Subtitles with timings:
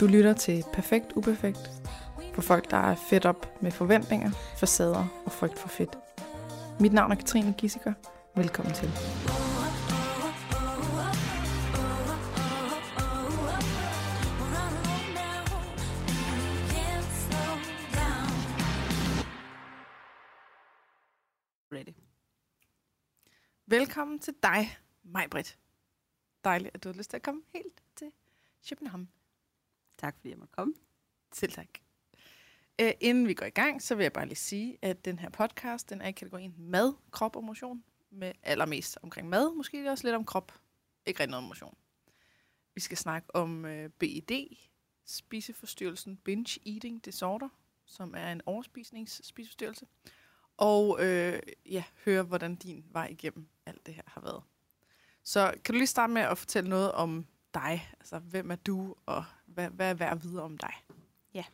[0.00, 1.70] Du lytter til Perfekt Uperfekt
[2.34, 5.98] for folk, der er fedt op med forventninger, facader og frygt for fedt.
[6.80, 7.92] Mit navn er Katrine Gissiker.
[8.36, 8.88] Velkommen til.
[21.72, 21.94] Ready.
[23.66, 25.58] Velkommen til dig, Majbrit.
[26.44, 28.12] Dejligt, at du har lyst til at komme helt til
[28.68, 29.08] København.
[29.98, 30.74] Tak fordi jeg måtte komme.
[31.32, 31.68] Selv tak.
[32.82, 35.30] Uh, inden vi går i gang, så vil jeg bare lige sige, at den her
[35.30, 37.84] podcast, den er i kategorien mad, krop og motion.
[38.10, 40.52] Med allermest omkring mad, måske også lidt om krop.
[41.06, 41.76] Ikke rigtig noget om motion.
[42.74, 44.56] Vi skal snakke om øh, BED,
[45.06, 47.48] spiseforstyrrelsen Binge Eating Disorder,
[47.86, 49.86] som er en overspisningsspiseforstyrrelse.
[50.56, 54.42] Og øh, ja, høre, hvordan din vej igennem alt det her har været.
[55.22, 57.90] Så kan du lige starte med at fortælle noget om dig?
[58.00, 59.24] Altså, hvem er du, og
[59.58, 60.72] hvad, hvad er værd at vide om dig?
[61.34, 61.44] Ja,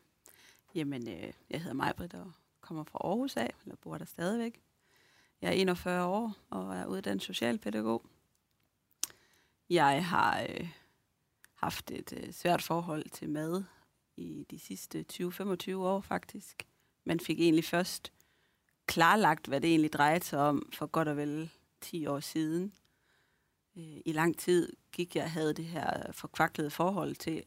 [0.74, 4.62] Jamen, øh, jeg hedder Majbrit og kommer fra Aarhus af, eller bor der stadigvæk.
[5.42, 8.06] Jeg er 41 år og er uddannet socialpædagog.
[9.70, 10.68] Jeg har øh,
[11.54, 13.64] haft et øh, svært forhold til mad
[14.16, 16.66] i de sidste 20-25 år faktisk.
[17.04, 18.12] Man fik egentlig først
[18.86, 22.73] klarlagt, hvad det egentlig drejede sig om for godt og vel 10 år siden.
[23.76, 27.42] Øh, I lang tid gik jeg og havde det her forkvaklede forhold til,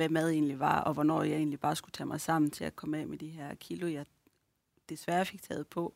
[0.00, 2.76] hvad mad egentlig var, og hvornår jeg egentlig bare skulle tage mig sammen til at
[2.76, 4.06] komme af med de her kilo, jeg
[4.88, 5.94] desværre fik taget på.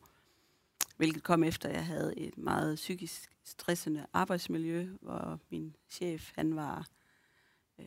[0.97, 6.55] Hvilket kom efter, at jeg havde et meget psykisk stressende arbejdsmiljø, hvor min chef, han
[6.55, 6.87] var,
[7.79, 7.85] øh,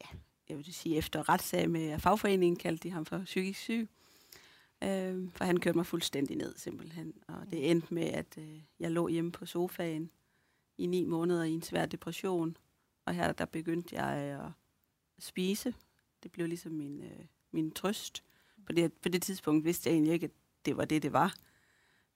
[0.00, 0.06] ja,
[0.48, 3.88] jeg vil sige, efter retssag med fagforeningen, kaldte de ham for psykisk syg.
[4.84, 7.14] Øh, for han kørte mig fuldstændig ned, simpelthen.
[7.28, 10.10] Og det endte med, at øh, jeg lå hjemme på sofaen
[10.78, 12.56] i ni måneder i en svær depression.
[13.04, 14.59] Og her der begyndte jeg at
[15.20, 15.74] spise.
[16.22, 18.22] Det blev ligesom min, øh, min trøst.
[18.66, 20.30] På det, på det tidspunkt vidste jeg egentlig ikke, at
[20.64, 21.34] det var det, det var.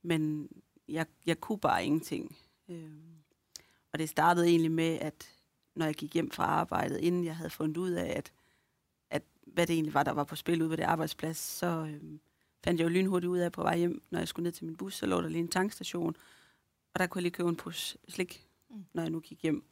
[0.02, 0.48] Men
[0.88, 2.36] jeg, jeg kunne bare ingenting.
[2.68, 2.90] Øh,
[3.92, 5.30] og det startede egentlig med, at
[5.74, 8.32] når jeg gik hjem fra arbejdet, inden jeg havde fundet ud af, at,
[9.10, 12.18] at hvad det egentlig var, der var på spil ude på det arbejdsplads, så øh,
[12.64, 14.76] fandt jeg jo lynhurtigt ud af på vej hjem, når jeg skulle ned til min
[14.76, 16.16] bus, så lå der lige en tankstation,
[16.94, 18.84] og der kunne jeg lige købe en pus slik, Mm.
[18.92, 19.64] når jeg nu gik hjem.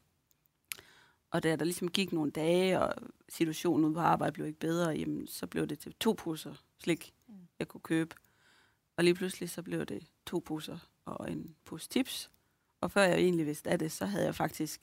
[1.32, 2.94] Og da der ligesom gik nogle dage, og
[3.28, 7.12] situationen ude på arbejde blev ikke bedre, jamen, så blev det til to poser slik,
[7.28, 7.34] Mm.
[7.58, 8.16] jeg kunne købe.
[8.96, 12.30] Og lige pludselig så blev det to poser og en pose tips.
[12.80, 14.80] Og før jeg egentlig vidste af det, så havde jeg faktisk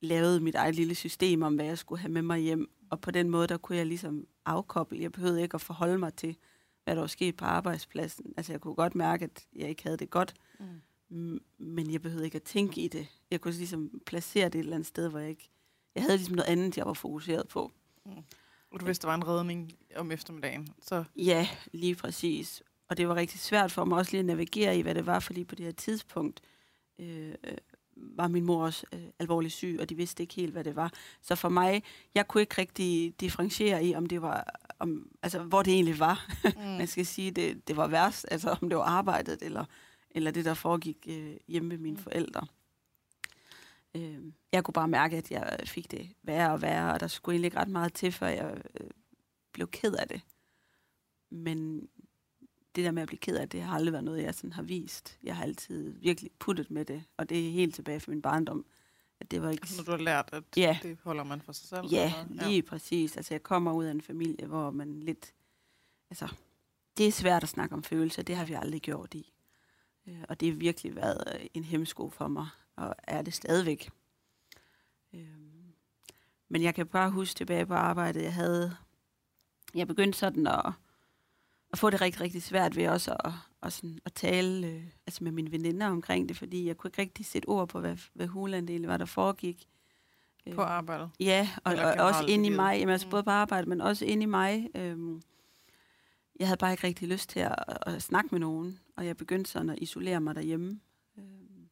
[0.00, 2.70] lavet mit eget lille system om, hvad jeg skulle have med mig hjem.
[2.90, 5.00] Og på den måde, der kunne jeg ligesom afkoble.
[5.00, 6.36] Jeg behøvede ikke at forholde mig til,
[6.84, 8.34] hvad der var sket på arbejdspladsen.
[8.36, 10.34] Altså jeg kunne godt mærke, at jeg ikke havde det godt.
[10.60, 10.66] Mm.
[11.58, 13.06] Men jeg behøvede ikke at tænke i det.
[13.30, 15.50] Jeg kunne ligesom placere det et eller andet sted, hvor jeg ikke...
[15.94, 17.72] Jeg havde ligesom noget andet, jeg var fokuseret på.
[18.70, 20.68] Og du vidste, der var en redning om eftermiddagen.
[20.82, 22.62] Så Ja, lige præcis.
[22.88, 25.20] Og det var rigtig svært for mig også lige at navigere i, hvad det var,
[25.20, 26.40] fordi på det her tidspunkt
[26.98, 27.34] øh,
[27.96, 30.92] var min mor også øh, alvorligt syg, og de vidste ikke helt, hvad det var.
[31.22, 31.82] Så for mig,
[32.14, 36.26] jeg kunne ikke rigtig differentiere i, om det var, om, altså hvor det egentlig var.
[36.44, 36.62] mm.
[36.78, 39.64] Man skal sige, det, det var værst, altså om det var arbejdet, eller,
[40.10, 42.02] eller det, der foregik øh, hjemme med mine Mm.
[42.02, 42.46] forældre.
[43.94, 44.18] Øh,
[44.52, 47.46] jeg kunne bare mærke, at jeg fik det værre og værre, og der skulle egentlig
[47.46, 48.90] ikke ret meget til, før jeg øh,
[49.52, 50.20] blev ked af det.
[51.30, 51.88] Men
[52.74, 54.62] det der med at blive ked af det, har aldrig været noget, jeg sådan har
[54.62, 55.18] vist.
[55.22, 58.66] Jeg har altid virkelig puttet med det, og det er helt tilbage fra min barndom,
[59.20, 59.62] at det var ikke...
[59.62, 60.78] altså, når du har lært, at Ja.
[60.82, 61.86] det holder man for sig selv.
[61.92, 63.16] Ja, eller lige præcis.
[63.16, 65.32] Altså, jeg kommer ud af en familie, hvor man lidt...
[66.10, 66.28] Altså,
[66.98, 68.22] det er svært at snakke om følelser.
[68.22, 69.32] Det har vi aldrig gjort i.
[70.08, 72.46] Øh, Og det har virkelig været øh, en hemsko for mig,
[72.76, 73.90] og er det stadigvæk.
[75.14, 75.72] Øhm,
[76.48, 78.76] Men jeg kan bare huske tilbage på arbejdet, jeg havde...
[79.74, 80.72] Jeg begyndte sådan at,
[81.72, 83.32] at få det rigtig, rigtig svært ved også at,
[83.62, 87.02] at, sådan, at tale øh, altså med mine veninder omkring det, fordi jeg kunne ikke
[87.02, 89.68] rigtig sætte ord på, hvad, hvad hulen egentlig var, der foregik.
[90.54, 91.10] På Øh, arbejdet.
[91.20, 93.10] Ja, og, og også ind i mig, jamen, altså Mm.
[93.10, 94.68] både på arbejde, men også ind i mig.
[94.74, 95.22] Øhm,
[96.38, 99.50] jeg havde bare ikke rigtig lyst til at, at snakke med nogen, og jeg begyndte
[99.50, 100.80] sådan at isolere mig derhjemme.
[101.18, 101.68] Øhm,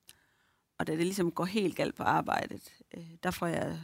[0.79, 3.81] og da det ligesom går helt galt på arbejdet, øh, der får jeg,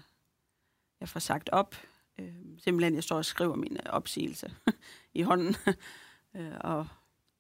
[1.01, 1.77] jeg får sagt op.
[2.19, 4.55] Øh, simpelthen, jeg står og skriver min øh, opsigelse
[5.15, 5.57] i hånden,
[6.37, 6.87] øh, og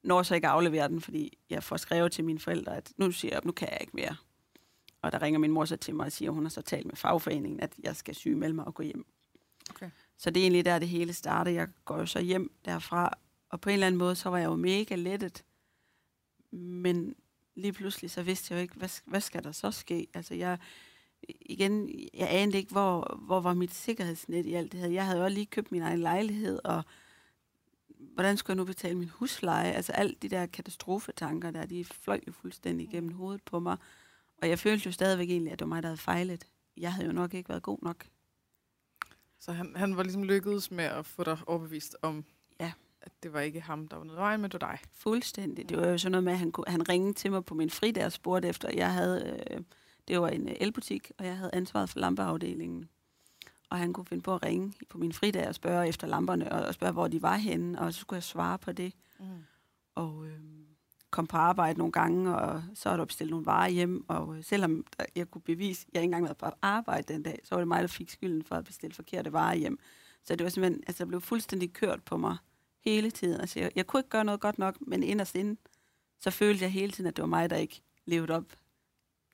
[0.03, 3.12] når så ikke at aflevere den, fordi jeg får skrevet til mine forældre, at nu
[3.12, 4.17] siger jeg op, nu kan jeg ikke mere.
[5.03, 6.87] Og der ringer min mor så til mig og siger, at hun har så talt
[6.87, 9.06] med fagforeningen, at jeg skal syge melde mig og gå hjem.
[9.71, 9.91] Okay.
[10.19, 11.50] Så det er egentlig der, det hele starter.
[11.50, 13.19] Jeg går jo så hjem derfra,
[13.53, 15.45] og på en eller anden måde, så var jeg jo mega lettet.
[16.51, 17.15] Men
[17.55, 20.07] lige pludselig, så vidste jeg jo ikke, hvad, hvad skal der så ske?
[20.15, 20.59] Altså, jeg,
[21.41, 24.89] igen, jeg anede ikke, hvor, hvor var mit sikkerhedsnet i alt det her.
[24.89, 26.83] Jeg havde jo lige købt min egen lejlighed, og
[27.99, 29.73] hvordan skulle jeg nu betale min husleje?
[29.73, 33.77] Altså alt de der katastrofetanker der, de fløj jo fuldstændig igennem hovedet på mig.
[34.43, 36.47] Og jeg følte jo stadigvæk egentlig, at det var mig, der havde fejlet.
[36.77, 38.07] Jeg havde jo nok ikke været god nok.
[39.39, 42.25] Så han, han var ligesom lykkedes med at få dig overbevist om.
[43.03, 44.79] At det var ikke ham, der var noget vejen med, det var dig.
[44.93, 45.69] Fuldstændig.
[45.69, 47.71] Det var jo sådan noget med, at han, kunne, han ringede til mig på min
[47.71, 49.61] fridag og spurgte efter, jeg havde, øh,
[50.09, 52.89] det var en øh, elbutik, og jeg havde ansvaret for lampeafdelingen.
[53.71, 56.67] Og han kunne finde på at ringe på min fridag og spørge efter lamperne, og,
[56.67, 58.93] og spørge, hvor de var henne, og så skulle jeg svare på det.
[59.21, 59.27] Mm.
[59.95, 60.39] Og øh,
[61.11, 64.45] kom på arbejde nogle gange, og så er der bestilt nogle varer hjem, og øh,
[64.45, 64.85] selvom
[65.17, 67.69] jeg kunne bevise, at jeg ikke engang havde på arbejde den dag, så var det
[67.69, 69.79] mig, der fik skylden for at bestille forkerte varer hjem.
[70.25, 72.37] Så det var simpelthen, altså jeg blev fuldstændig kørt på mig
[72.84, 73.40] hele tiden.
[73.40, 75.61] Altså jeg, jeg kunne ikke gøre noget godt nok, men inderst inde,
[76.20, 78.44] så følte jeg hele tiden, at det var mig, der ikke levede op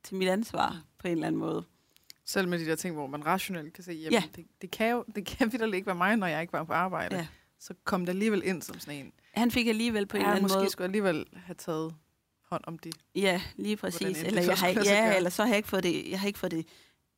[0.02, 1.64] til mit ansvar på en eller anden måde.
[2.24, 4.22] Selv med de der ting, hvor man rationelt kan se, jamen, Ja.
[4.36, 6.72] det, det, kan jo det kan vitterligt ikke være mig, når jeg ikke var på
[6.72, 7.16] arbejde.
[7.16, 7.26] Ja.
[7.58, 9.12] Så kom det alligevel ind som sådan en.
[9.32, 11.94] Han fik alligevel på en eller anden måske måde skulle jeg alligevel have taget
[12.42, 12.94] hånd om det.
[13.14, 14.22] Ja, lige præcis.
[14.22, 16.38] Eller, jeg har, skulle ja, eller så har jeg ikke fået det, jeg har ikke
[16.38, 16.66] fået det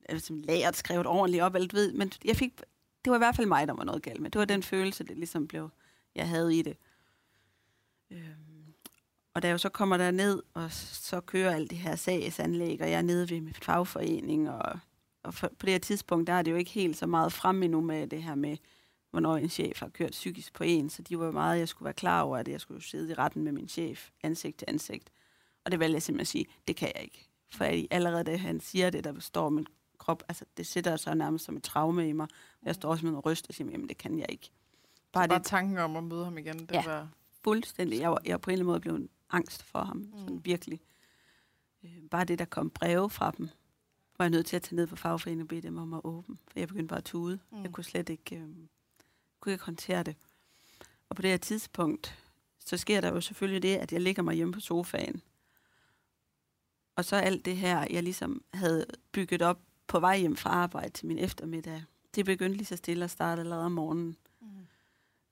[0.08, 2.60] altså, lært skrevet ordentligt op, eller du ved, men jeg fik,
[3.04, 4.30] det var i hvert fald mig, der var noget galt med.
[4.30, 5.70] Det var den følelse, det ligesom blev,
[6.14, 6.76] jeg havde i det.
[8.10, 8.74] Øhm,
[9.34, 12.90] og da jeg så kommer der ned og så kører alt det her sagsanlæg, og
[12.90, 14.78] jeg er nede ved min fagforening, og,
[15.22, 17.62] og for, på det her tidspunkt, der er det jo ikke helt så meget frem
[17.62, 18.56] endnu med det her med,
[19.10, 21.94] hvornår en chef har kørt psykisk på en, så de var meget, jeg skulle være
[21.94, 25.10] klar over, at jeg skulle sidde i retten med min chef, ansigt til ansigt.
[25.64, 27.28] Og det valgte jeg simpelthen at sige, det kan jeg ikke.
[27.52, 29.66] For allerede da han siger det, der står min
[29.98, 32.28] krop, altså det sætter sig nærmest som et traume i mig.
[32.62, 34.50] Jeg står også med en ryst og siger, jamen det kan jeg ikke.
[35.12, 36.84] Bare Bare, bare det tanken om at møde ham igen, det Ja.
[36.86, 37.08] var...
[37.44, 40.18] fuldstændig, jeg var, jeg var på en eller anden måde blevet angst for ham, mm.
[40.18, 40.80] sådan virkelig.
[41.84, 43.48] Øh, bare det, der kom breve fra dem,
[44.18, 46.36] var jeg nødt til at tage ned på fagforeningen og bede dem om at åbne,
[46.48, 47.38] for jeg begyndte bare at tude.
[47.52, 47.62] Mm.
[47.62, 48.48] Jeg kunne slet ikke, øh,
[49.40, 50.16] kunne ikke håndtere det.
[51.08, 52.18] Og på det her tidspunkt,
[52.66, 55.22] så sker der jo selvfølgelig det, at jeg ligger mig hjemme på sofaen.
[56.96, 60.88] Og så alt det her, jeg ligesom havde bygget op på vej hjem fra arbejde
[60.90, 61.84] til min eftermiddag,
[62.14, 64.16] det begyndte lige så stille at starte allerede om morgenen.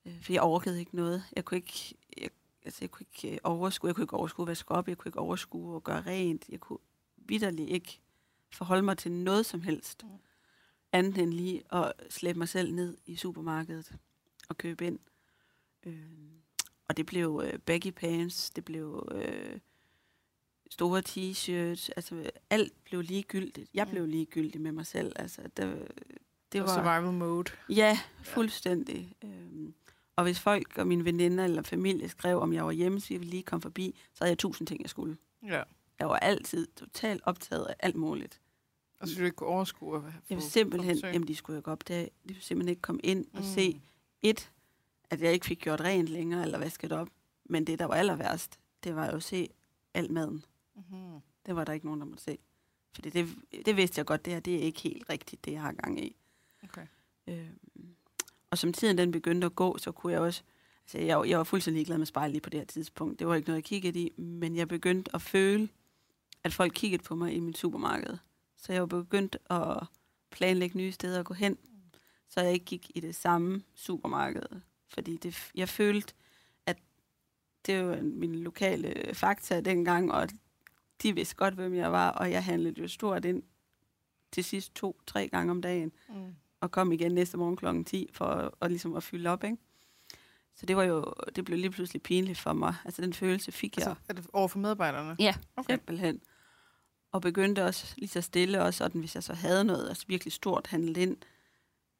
[0.09, 1.23] Øh, For jeg orkede ikke noget.
[1.35, 2.29] Jeg kunne ikke, jeg,
[2.65, 5.09] altså jeg kunne ikke øh, overskue, jeg kunne ikke overskue at vaske op, jeg kunne
[5.09, 6.49] ikke overskue at gøre rent.
[6.49, 6.79] Jeg kunne
[7.17, 7.99] vidderligt ikke
[8.51, 10.03] forholde mig til noget som helst.
[10.03, 10.09] Mm.
[10.91, 13.91] Andet end lige at slæbe mig selv ned i supermarkedet
[14.49, 14.99] og købe ind.
[15.83, 15.95] Øh,
[16.87, 19.59] og det blev øh, baggy pants, det blev øh,
[20.69, 23.69] store t-shirts, altså alt blev ligegyldigt.
[23.73, 23.91] Jeg Mm.
[23.91, 25.11] blev ligegyldig med mig selv.
[25.15, 25.87] Altså, det,
[26.51, 27.51] det var survival mode.
[27.69, 29.15] Ja, fuldstændig.
[29.23, 29.73] Øhm,
[30.19, 33.19] og hvis folk og mine veninder eller familie skrev, om jeg var hjemme, så jeg
[33.19, 35.17] ville lige komme forbi, så havde jeg tusind ting, jeg skulle.
[35.43, 35.63] Ja.
[35.99, 38.41] Jeg var altid totalt optaget af alt muligt.
[38.99, 41.71] Og så du ikke kunne overskue at Jeg ville simpelthen, jamen de skulle jo gå
[41.71, 43.45] op der, de ville simpelthen ikke komme ind og Mm.
[43.45, 43.81] se,
[44.21, 44.51] et,
[45.09, 47.09] at jeg ikke fik gjort rent længere, eller vasket op.
[47.45, 49.49] Men det, der var aller værst, det var jo at se
[49.93, 50.45] al maden.
[50.75, 51.19] Mhm.
[51.45, 52.37] Det var der ikke nogen, der måtte se.
[52.95, 53.27] Fordi det,
[53.65, 56.05] det vidste jeg godt, det her, det er ikke helt rigtigt, det jeg har gang
[56.05, 56.15] i.
[56.63, 56.85] Okay.
[57.27, 57.95] Øhm,
[58.51, 60.43] og som tiden den begyndte at gå, så kunne jeg også...
[60.83, 63.19] Altså, jeg, jeg var fuldstændig ligeglad med spejl lige på det her tidspunkt.
[63.19, 65.69] Det var ikke noget, jeg kiggede i, men jeg begyndte at føle,
[66.43, 68.17] at folk kiggede på mig i mit supermarked.
[68.57, 69.83] Så jeg var begyndt at
[70.31, 71.57] planlægge nye steder at gå hen,
[72.29, 74.43] så jeg ikke gik i det samme supermarked.
[74.87, 76.13] Fordi det, jeg følte,
[76.65, 76.77] at
[77.65, 80.29] det var min lokale fakta dengang, og
[81.03, 83.43] de vidste godt, hvem jeg var, og jeg handlede jo stort ind
[84.31, 88.25] til sidst to-tre gange om dagen Mm og kom igen næste morgen klokken 10 for
[88.25, 89.57] at, og ligesom at fylde op, ikke?
[90.55, 92.75] Så det var jo, det blev lige pludselig pinligt for mig.
[92.85, 95.15] Altså den følelse fik jeg Altså, er det over for medarbejderne?
[95.19, 95.73] Ja, Okay.
[95.73, 96.21] simpelthen.
[97.11, 100.33] Og begyndte også lige så stille også, sådan, hvis jeg så havde noget altså virkelig
[100.33, 101.17] stort handlet ind,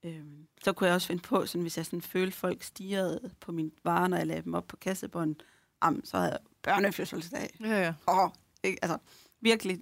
[0.06, 3.52] øhm, så kunne jeg også finde på, sådan, hvis jeg sådan følte, folk stirrede på
[3.52, 5.36] mine varer, når jeg lagde dem op på kassebånd,
[5.84, 7.50] jamen, så havde jeg børnefødselsdag.
[7.62, 7.94] Ja, ja.
[8.08, 8.30] Åh,
[8.64, 8.80] ikke?
[8.82, 8.98] Altså,
[9.42, 9.80] virkelig.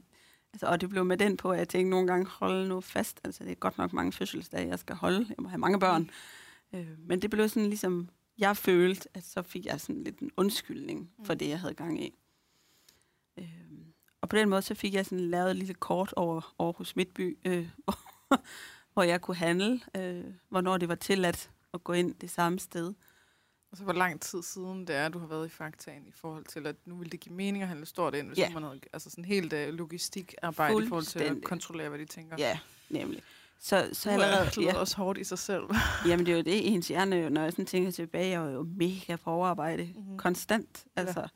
[0.57, 3.21] Altså, og det blev med den på, at jeg tænkte nogle gange, hold nu fast.
[3.23, 5.25] Altså, det er godt nok mange fødselsdage, jeg skal holde.
[5.29, 6.09] Jeg må have mange børn.
[6.73, 10.31] Øh, men det blev sådan ligesom, jeg følte, at så fik jeg sådan lidt en
[10.37, 12.15] undskyldning for det, jeg havde gang i.
[13.37, 13.45] Øh,
[14.21, 17.37] og på den måde, så fik jeg sådan lavet et lille kort over Aarhus Midtby,
[17.45, 17.69] øh,
[18.93, 22.93] hvor jeg kunne handle, øh, hvornår det var tilladt at gå ind det samme sted.
[23.77, 26.46] Og så hvor lang tid siden det er, du har været i Faktaen i forhold
[26.46, 28.43] til, at nu ville det give mening at handle stort ind, hvis Ja.
[28.48, 28.53] ja.
[28.53, 32.36] man havde altså sådan helt uh, logistikarbejde i forhold til at kontrollere, hvad de tænker.
[32.39, 33.22] Ja, nemlig.
[33.60, 35.63] Så, så allerede, det lyder også hårdt i sig selv.
[36.07, 38.63] Jamen det er jo det, ens hjerne, når jeg sådan tænker tilbage, jeg var jo
[38.63, 39.84] mega på overarbejde.
[39.84, 39.98] Mhm.
[40.01, 40.17] Mm-hmm.
[40.17, 40.86] Konstant.
[40.96, 41.27] Altså,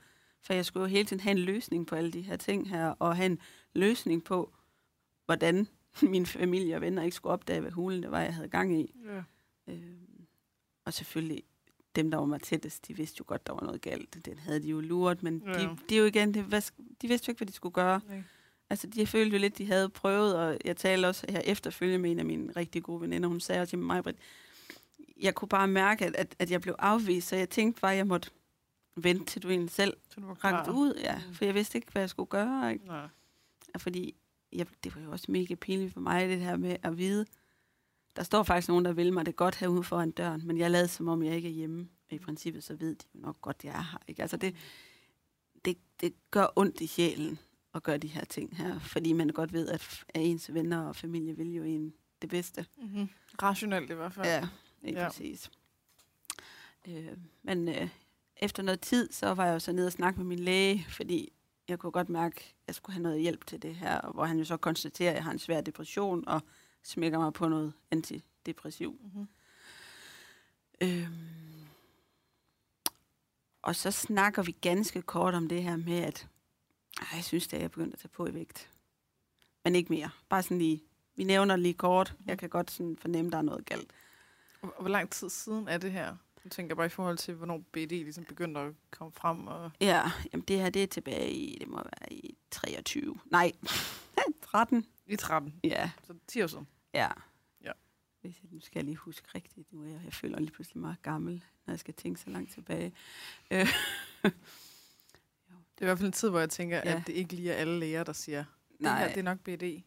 [0.42, 2.86] For jeg skulle jo hele tiden have en løsning på alle de her ting her,
[3.00, 3.40] og have en
[3.74, 4.54] løsning på,
[5.26, 5.68] hvordan
[6.02, 8.96] min familie og venner ikke skulle opdage, hvad hulen det var, jeg havde gang i.
[9.06, 9.24] Ja.
[9.74, 9.82] Øh,
[10.86, 11.44] og selvfølgelig,
[11.96, 14.26] dem, der var mig tættest, de vidste jo godt, der var noget galt.
[14.26, 15.54] Den havde de jo luret, men Ja.
[15.54, 16.62] de, de, er jo igen, det, hvad,
[17.02, 18.02] de vidste jo ikke, hvad de skulle gøre.
[18.08, 18.24] Nej.
[18.70, 22.12] Altså, de følte jo lidt, de havde prøvet, og jeg talte også her efterfølgende med
[22.12, 23.30] en af mine rigtig gode veninder.
[23.30, 24.18] Hun sagde også til mig, Britt,
[25.22, 27.98] jeg kunne bare mærke, at, at, at jeg blev afvist, så jeg tænkte bare, at
[27.98, 28.30] jeg måtte
[28.96, 31.22] vente til du egentlig selv Så du var rakte ud, ja.
[31.28, 31.34] Mm.
[31.34, 32.86] For jeg vidste ikke, hvad jeg skulle gøre, ikke?
[32.86, 33.08] Nej.
[33.74, 34.16] Ja, Fordi
[34.54, 37.26] jeg, det var jo også mega pinligt for mig, det her med at vide,
[38.16, 40.88] der står faktisk nogen, der vil mig det godt herude foran døren, men jeg lader
[40.88, 41.90] som om, jeg ikke er hjemme.
[42.10, 43.98] Og i princippet, så ved de jo nok godt, jeg er her.
[44.08, 44.22] Ikke?
[44.22, 44.56] Altså det,
[45.66, 47.40] det, det gør ondt i sjælen
[47.76, 50.96] at gøre de her ting her, fordi man godt ved, at, at ens venner og
[50.96, 52.66] familie vil jo en det bedste.
[52.78, 53.10] Mm-hmm.
[53.44, 54.26] Rationelt i hvert fald.
[54.28, 54.48] Ja,
[54.84, 55.08] ikke Ja.
[55.08, 55.52] præcis.
[56.88, 57.90] Øh, men øh,
[58.38, 61.34] efter noget tid, så var jeg jo så nede og snakke med min læge, fordi
[61.68, 64.38] jeg kunne godt mærke, at jeg skulle have noget hjælp til det her, hvor han
[64.38, 66.42] jo så konstaterer, at jeg har en svær depression, og
[66.84, 69.00] smækker mig på noget antidepressiv.
[69.04, 69.28] Mm-hmm.
[70.82, 71.68] Øhm,
[73.62, 76.28] og så snakker vi ganske kort om det her med, at
[77.02, 78.70] ej, jeg synes, det er jeg begyndt at tage på i vægt.
[79.64, 80.10] Men ikke mere.
[80.30, 80.84] Bare sådan lige,
[81.16, 82.16] vi nævner lige kort.
[82.26, 83.92] Jeg kan godt sådan fornemme, der er noget galt.
[84.62, 86.16] Og hvor lang tid siden er det her?
[86.44, 89.48] Jeg tænker bare i forhold til, hvornår BD ligesom begyndte at komme frem.
[89.48, 89.72] Og...
[89.82, 93.16] Ja, jamen det her, det er tilbage i, det må være i 23.
[93.32, 93.52] Nej,
[94.52, 94.86] 13.
[95.12, 96.68] I 13, Ja, så 10 år siden.
[96.94, 97.08] ja.
[97.64, 97.72] Ja.
[98.22, 99.74] Hvis jeg, nu skal jeg lige huske rigtigt.
[99.74, 102.30] Nu er jeg, jeg føler mig lige pludselig meget gammel, når jeg skal tænke så
[102.30, 102.94] langt tilbage.
[103.52, 103.68] Øh,
[105.76, 106.96] Det er i hvert fald en tid, hvor jeg tænker, Ja.
[106.98, 109.40] at det ikke lige er alle læger, der siger, det nej, her det er nok
[109.40, 109.82] BD.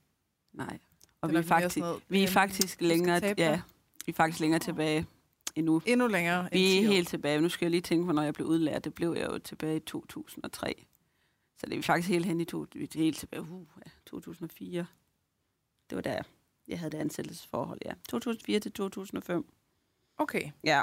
[0.52, 0.78] nej.
[1.20, 3.62] Og Det vi er, faktisk, noget, vi er "Jamen, faktisk længere, ja, dig."
[4.06, 5.06] vi er faktisk længere tilbage
[5.54, 5.82] endnu.
[5.86, 6.92] Endnu længere Vi end er 10 år.
[6.92, 7.40] helt tilbage.
[7.40, 8.84] Nu skal jeg lige tænke på, når jeg blev udlært.
[8.84, 10.84] Det blev jeg jo tilbage i 2003.
[11.58, 13.90] Så det er vi faktisk helt hen i to, vi er helt tilbage, uh, ja,
[14.06, 14.86] 2004.
[15.90, 16.22] Det var der,
[16.68, 17.92] jeg havde det ansættelsesforhold, ja.
[18.08, 19.46] 2004 til 2005.
[20.18, 20.82] Okay, Ja,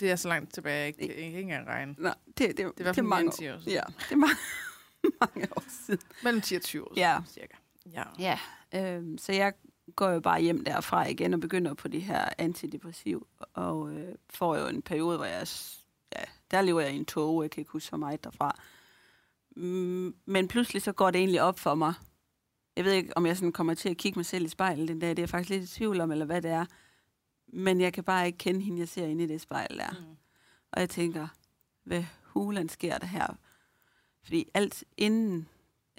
[0.00, 1.94] det er så langt tilbage, jeg ikke, jeg ikke engang regne.
[1.98, 3.72] Nå, det, det, det, Det det mange end 10 år siden.
[3.72, 4.36] Ja, det er mange,
[5.20, 6.00] mange år siden.
[6.24, 7.18] Mellem 10 og 20 år Ja.
[7.26, 7.56] siden, cirka.
[7.92, 8.02] Ja.
[8.18, 8.38] Ja,
[8.98, 9.52] øh, så jeg
[9.96, 14.56] går jo bare hjem derfra igen og begynder på de her antidepressiv, og øh, får
[14.56, 15.46] jo en periode, hvor jeg,
[16.16, 18.56] ja, der lever jeg i en tog, jeg kan ikke huske så meget derfra.
[19.56, 21.94] Mm, men pludselig så går det egentlig op for mig.
[22.76, 24.98] Jeg ved ikke, om jeg sådan kommer til at kigge mig selv i spejlet den
[24.98, 26.66] dag, det er jeg faktisk lidt i tvivl om, eller hvad det er.
[27.46, 29.90] Men jeg kan bare ikke kende hende, jeg ser inde i det spejl der.
[29.90, 30.16] Mm.
[30.72, 31.28] Og jeg tænker,
[31.84, 33.26] hvad hulen sker der her?
[34.22, 35.48] Fordi alt inden,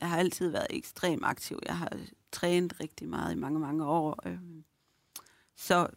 [0.02, 1.60] jeg har altid været ekstremt aktiv.
[1.66, 1.98] Jeg har
[2.32, 4.20] trænet rigtig meget i mange, mange år.
[4.26, 4.64] Øhm,
[5.56, 5.88] så,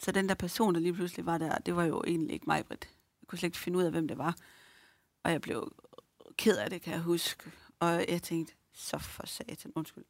[0.00, 2.66] så den der person, der lige pludselig var der, det var jo egentlig ikke mig,
[2.66, 2.84] Britt.
[3.20, 4.36] Jeg kunne slet ikke finde ud af, hvem det var.
[5.22, 5.72] Og jeg blev
[6.36, 7.50] ked af det, kan jeg huske.
[7.80, 10.04] Og jeg tænkte, så for satan, undskyld.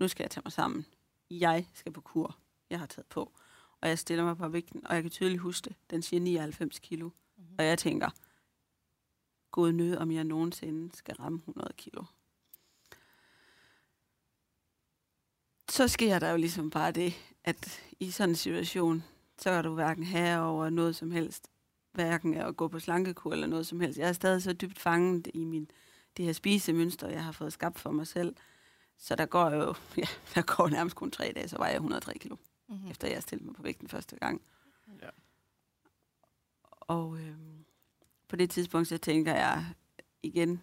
[0.00, 0.86] Nu skal jeg tage mig sammen.
[1.30, 2.36] Jeg skal på kur.
[2.70, 3.32] Jeg har taget på.
[3.80, 5.76] Og jeg stiller mig på vægten, og jeg kan tydeligt huske det.
[5.90, 7.10] Den siger 99 kilo.
[7.36, 7.54] Mhm.
[7.58, 8.10] Og jeg tænker,
[9.50, 12.04] god nød, om jeg nogensinde skal ramme 100 kilo.
[15.68, 19.04] Så sker der jo ligesom bare det, at i sådan en situation,
[19.38, 21.50] så er du hverken herre over noget som helst.
[21.92, 23.98] Hverken at gå på slankekur eller noget som helst.
[23.98, 25.70] Jeg er stadig så dybt fanget i min,
[26.16, 28.36] det her spisemønster, jeg har fået skabt for mig selv.
[28.98, 32.18] Så der går jo, ja, der går nærmest kun tre dage, så var jeg 103
[32.18, 32.36] kilo,
[32.68, 32.90] Mm-hmm.
[32.90, 34.42] efter jeg stillede mig på vægten første gang.
[35.02, 35.08] Ja.
[36.80, 37.36] Og øh,
[38.28, 39.64] på det tidspunkt, så tænker jeg
[40.22, 40.62] igen,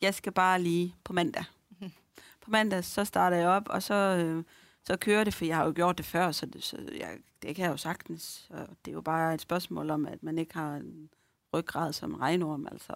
[0.00, 1.44] jeg skal bare lige på mandag.
[1.70, 1.92] Mhm.
[2.40, 4.44] På mandag, så starter jeg op, og så, øh,
[4.84, 7.56] så kører det, for jeg har jo gjort det før, så, det, så jeg, det
[7.56, 8.22] kan jeg jo sagtens.
[8.22, 11.10] Så det er jo bare et spørgsmål om, at man ikke har en
[11.54, 12.94] ryggrad som en regnorm, altså.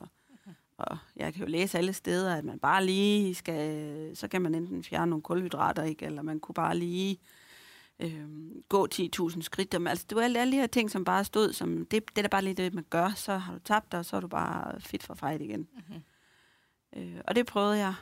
[0.82, 4.54] Og jeg kan jo læse alle steder, at man bare lige skal, så kan man
[4.54, 6.06] enten fjerne nogle kulhydrater, ikke?
[6.06, 7.18] eller man kunne bare lige
[8.00, 8.26] øh,
[8.68, 9.74] gå 10.000 skridt.
[9.74, 12.18] Jamen, altså, det var alle, alle de her ting, som bare stod som, det, det
[12.18, 13.12] er da bare lige det, man gør.
[13.16, 15.68] Så har du tabt dig, og så er du bare fit for fight igen.
[15.72, 16.02] Mm-hmm.
[16.96, 17.94] Øh, og det prøvede jeg.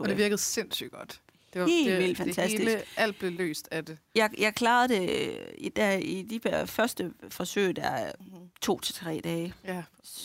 [0.00, 1.20] Og det virkede sindssygt godt.
[1.52, 2.62] Det var Helt det, vildt det fantastisk.
[2.62, 3.98] Hele, alt blev løst af det.
[4.14, 8.33] jeg, jeg klarede det øh, i, der, i de første forsøg, der Mm-hmm.
[8.62, 9.54] To til tre dage.
[9.64, 9.84] Ja,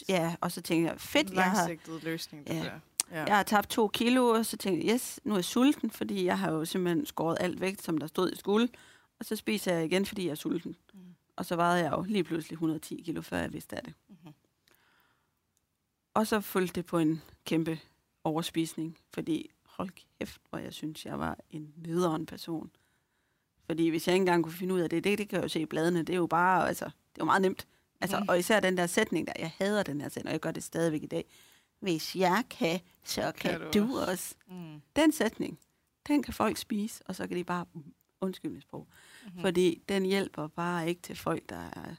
[0.10, 2.64] Ja, og så tænkte jeg, fedt, jeg har, løsning, det Ja.
[2.64, 2.80] der.
[3.12, 3.24] Ja.
[3.24, 6.26] jeg har tabt to kilo, og så tænkte jeg, yes, nu er jeg sulten, fordi
[6.26, 8.70] jeg har jo simpelthen skåret alt vægt, som der stod i skuld.
[9.20, 10.76] Og så spiser jeg igen, fordi jeg er sulten.
[10.94, 11.00] Mm.
[11.36, 13.94] Og så vejede jeg jo lige pludselig 110 kilo, før jeg vidste af det.
[14.08, 14.34] Mhm.
[16.14, 17.80] Og så fulgte det på en kæmpe
[18.24, 22.72] overspisning, fordi hold kæft, hvor jeg synes, jeg var en nederen person.
[23.66, 25.50] Fordi hvis jeg ikke engang kunne finde ud af det, det, det kan jeg jo
[25.50, 27.68] se i bladene, det er jo bare, altså, det er jo meget nemt.
[28.02, 28.30] Altså, Mhm.
[28.30, 30.64] Og især den der sætning der, jeg hader den her sætning, og jeg gør det
[30.64, 31.26] stadigvæk i dag.
[31.80, 34.36] Hvis jeg kan, så kan, Kan du du også.
[34.48, 34.82] Mm.
[34.96, 35.60] Den sætning,
[36.08, 37.66] den kan folk spise, og så kan de bare,
[38.22, 38.88] undskyld mit sprog,
[39.26, 39.36] Mhm.
[39.36, 39.42] mm.
[39.42, 41.96] fordi den hjælper bare ikke til folk, der er-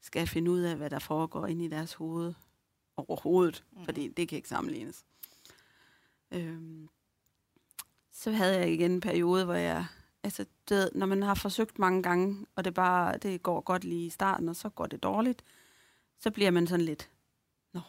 [0.00, 2.34] skal finde ud af, hvad der foregår inde i deres hoved
[2.96, 3.84] overhovedet, mm.
[3.84, 5.04] fordi det kan ikke sammenlignes.
[6.30, 6.88] Øhm,
[8.12, 9.86] så havde jeg igen en periode, hvor jeg,
[10.26, 14.06] altså, det, når man har forsøgt mange gange, og det bare, det går godt lige
[14.06, 15.42] i starten, og så går det dårligt,
[16.20, 17.10] så bliver man sådan lidt,
[17.74, 17.80] nå,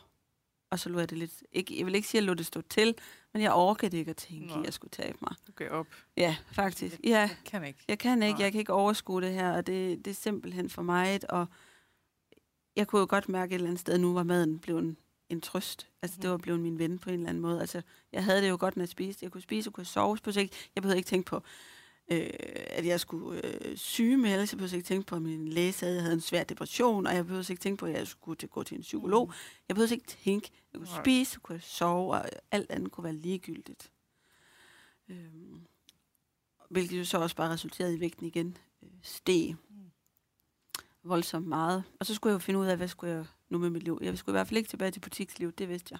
[0.69, 2.45] og så lå jeg det lidt, ikke, jeg vil ikke sige, at jeg lå det
[2.45, 2.95] stå til,
[3.33, 4.59] men jeg orkede ikke at tænke, Nå.
[4.59, 5.31] at jeg skulle tabe mig.
[5.47, 5.87] Du gav op.
[6.17, 6.99] Ja, faktisk.
[7.03, 7.79] Ja, Jeg kan ikke.
[7.87, 8.43] jeg kan ikke, Nej.
[8.43, 11.47] jeg kan ikke overskue det her, og det, det er simpelthen for mig, og
[12.75, 14.97] jeg kunne jo godt mærke et eller andet sted, nu var maden blevet en,
[15.29, 15.87] en trøst.
[16.01, 16.31] Altså, det Mhm.
[16.31, 17.61] var blevet min ven på en eller anden måde.
[17.61, 19.23] Altså, jeg havde det jo godt, når jeg spiste.
[19.23, 20.49] Jeg kunne spise, jeg kunne sove på sig.
[20.75, 21.43] Jeg behøvede ikke tænke på,
[22.11, 22.29] øh,
[22.69, 25.91] at jeg skulle øh, syge med, jeg behøvede ikke tænke på, at min læge sagde,
[25.91, 28.35] at jeg havde en svær depression, og jeg behøvede ikke tænke på, at jeg skulle
[28.37, 29.33] til, gå til en psykolog.
[29.67, 33.13] Jeg behøvede ikke tænke, jeg kunne spise, jeg kunne sove, og alt andet kunne være
[33.13, 33.91] ligegyldigt.
[35.09, 35.61] Øhm,
[36.69, 38.57] hvilket jo så også bare resulterede i vægten igen.
[38.83, 39.75] Øh, steg Mm.
[41.03, 41.83] voldsomt meget.
[41.99, 43.99] Og så skulle jeg jo finde ud af, hvad skulle jeg nu med mit liv.
[44.01, 45.99] Jeg skulle i hvert fald ikke tilbage til butikslivet, det vidste jeg.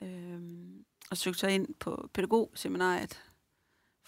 [0.00, 0.08] Mhm.
[0.08, 3.22] Øhm, og søgte så ind på pædagogseminariet,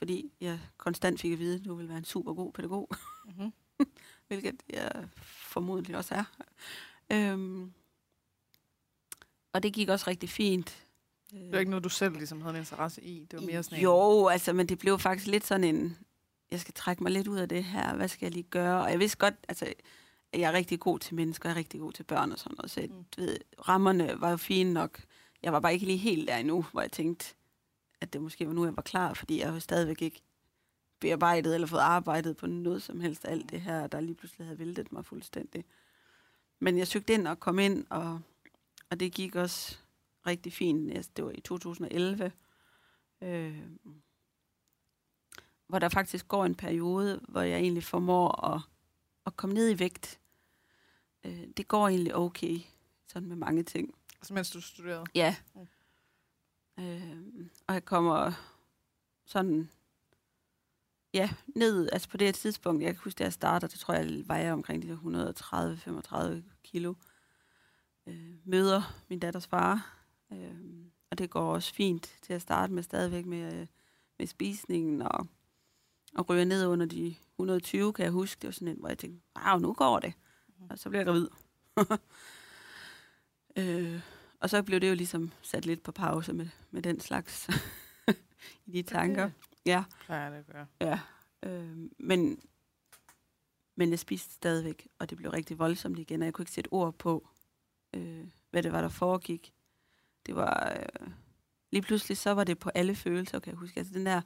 [0.01, 2.89] fordi jeg konstant fik at vide, at du ville være en super god pædagog
[3.27, 3.53] Mm-hmm.
[4.29, 6.25] hvilket jeg formodentlig også er.
[7.13, 7.73] Øhm,
[9.53, 10.87] og det gik også rigtig fint.
[11.31, 13.25] Det var ikke noget, du selv ligesom havde en interesse i.
[13.31, 15.99] Det var mere sådan Jo, altså, men det blev faktisk lidt sådan en,
[16.51, 18.83] jeg skal trække mig lidt ud af det her, hvad skal jeg lige gøre?
[18.83, 19.65] Og jeg vidste godt, altså,
[20.33, 22.57] at jeg er rigtig god til mennesker, jeg er rigtig god til børn og sådan
[22.57, 22.97] noget, så Mm.
[22.97, 23.05] mm.
[23.17, 23.37] du ved,
[23.69, 25.01] rammerne var jo fine nok.
[25.43, 27.35] Jeg var bare ikke lige helt der endnu, hvor jeg tænkte,
[28.01, 30.23] at det måske var nu, jeg var klar, fordi jeg jo stadigvæk ikke
[31.01, 34.47] bearbejdet eller fået arbejdet på noget som helst af alt det her, der lige pludselig
[34.47, 35.65] havde væltet mig fuldstændig.
[36.59, 38.21] Men jeg søgte ind og kom ind, og,
[38.91, 39.79] og det gik også
[40.27, 40.93] rigtig fint.
[40.93, 42.33] Altså, Det var i 2011,
[43.23, 43.59] øh,
[45.67, 48.61] hvor der faktisk går en periode, hvor jeg egentlig formår at,
[49.27, 50.21] at komme ned i vægt.
[51.25, 52.59] Øh, det går egentlig okay,
[53.09, 53.95] sådan med mange ting.
[54.21, 55.05] Altså, mens du studerede.
[55.15, 55.37] Ja.
[55.55, 55.67] Mm.
[56.81, 58.33] Øh, og jeg kommer
[59.27, 59.71] sådan,
[61.15, 63.95] ja, ned, altså på det her tidspunkt, jeg kan huske, da jeg starter, det tror
[63.95, 66.95] jeg vejer omkring de der 130-35 kilo.
[68.07, 69.97] Øh, møder min datters far,
[70.33, 70.55] øh,
[71.11, 73.67] og det går også fint til at starte med stadigvæk med, øh,
[74.19, 75.27] med spisningen, og,
[76.15, 78.41] og ryger ned under de 120, kan jeg huske.
[78.41, 80.13] Det var sådan en, hvor jeg tænkte, wow, nu går det.
[80.71, 81.29] Og så bliver jeg gravid.
[83.57, 84.01] øh,
[84.41, 87.49] og så blev det jo ligesom sat lidt på pause med, med den slags
[88.67, 89.31] i de tanker.
[89.67, 90.67] Ja, Plejer det at gøre.
[90.81, 91.01] ja.
[91.43, 92.41] Øh, men,
[93.77, 96.73] men jeg spiste stadigvæk, og det blev rigtig voldsomt igen, og jeg kunne ikke sætte
[96.73, 97.29] ord på,
[97.95, 99.53] øh, hvad det var, der foregik.
[100.27, 100.77] Det var...
[100.77, 101.11] Øh,
[101.71, 103.79] lige pludselig, så var det på alle følelser, kan jeg huske.
[103.79, 104.23] Altså den der,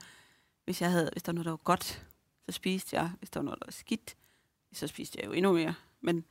[0.64, 2.06] hvis, jeg havde, hvis der var noget, der var godt,
[2.46, 3.12] så spiste jeg.
[3.18, 4.16] Hvis der var noget, der var skidt,
[4.72, 5.74] så spiste jeg jo endnu mere.
[6.00, 6.24] Men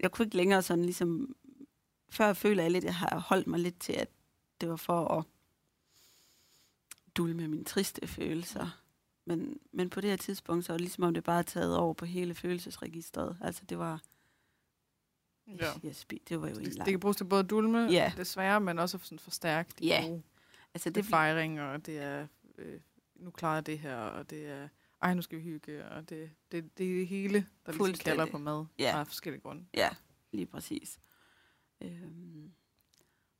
[0.00, 1.36] jeg kunne ikke længere sådan ligesom...
[2.08, 4.08] Før føler jeg lidt, at jeg har holdt mig lidt til, at
[4.60, 5.24] det var for at
[7.16, 8.80] dulme mine triste følelser.
[9.24, 11.76] Men, men på det her tidspunkt, så var det ligesom om det bare er taget
[11.76, 13.36] over på hele følelsesregistret.
[13.40, 14.00] Altså det var...
[15.46, 15.66] Ja.
[15.82, 18.12] Jeg spi, det var jo Det, det kan bruges til både at dulme, Ja.
[18.16, 20.04] desværre, men også sådan forstærke de Ja.
[20.06, 20.22] gode.
[20.74, 22.26] altså Det det fejring, og det er,
[22.58, 22.80] øh,
[23.14, 24.68] nu klarer det her, og det er,
[25.02, 28.26] ej, nu skal vi hygge, og det, det, det er det hele, der ligesom kalder
[28.26, 28.98] på mad Ja.
[29.00, 29.64] af forskellige grunde.
[29.74, 29.88] Ja,
[30.32, 30.98] lige præcis.
[31.80, 32.52] Øhm,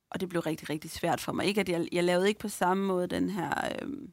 [0.09, 1.45] og det blev rigtig, rigtig svært for mig.
[1.45, 4.11] Ikke at jeg, jeg lavede ikke på samme måde den her øhm,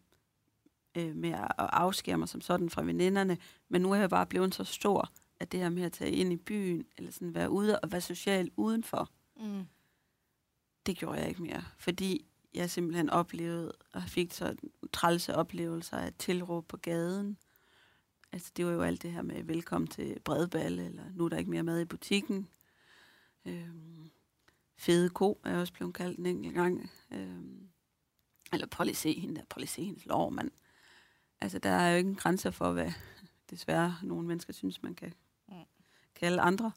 [0.97, 4.55] øh, med at afskære mig som sådan fra veninderne, men nu er jeg bare blevet
[4.55, 7.81] så stor, at det her med at tage ind i byen, eller sådan være ude
[7.81, 9.65] og være social udenfor, Mm.
[10.87, 11.65] det gjorde jeg ikke mere.
[11.79, 14.57] Fordi jeg simpelthen oplevede, og fik så
[14.93, 17.39] trælse oplevelser af tilråb på gaden.
[18.33, 21.37] Altså det var jo alt det her med velkommen til bredball, eller nu er der
[21.37, 22.49] ikke mere mad i butikken.
[23.45, 24.11] Øhm,
[24.77, 26.91] fede ko er også blevet kaldt en enkelt gang.
[27.11, 27.69] Øhm,
[28.53, 30.51] eller prøv se hende der, prøv hendes lov, mand.
[31.41, 32.93] Altså der er jo ikke en grænse for, hvad
[33.51, 35.15] desværre nogle mennesker synes, man kan
[35.49, 35.55] Mm.
[36.15, 36.73] kalde andre.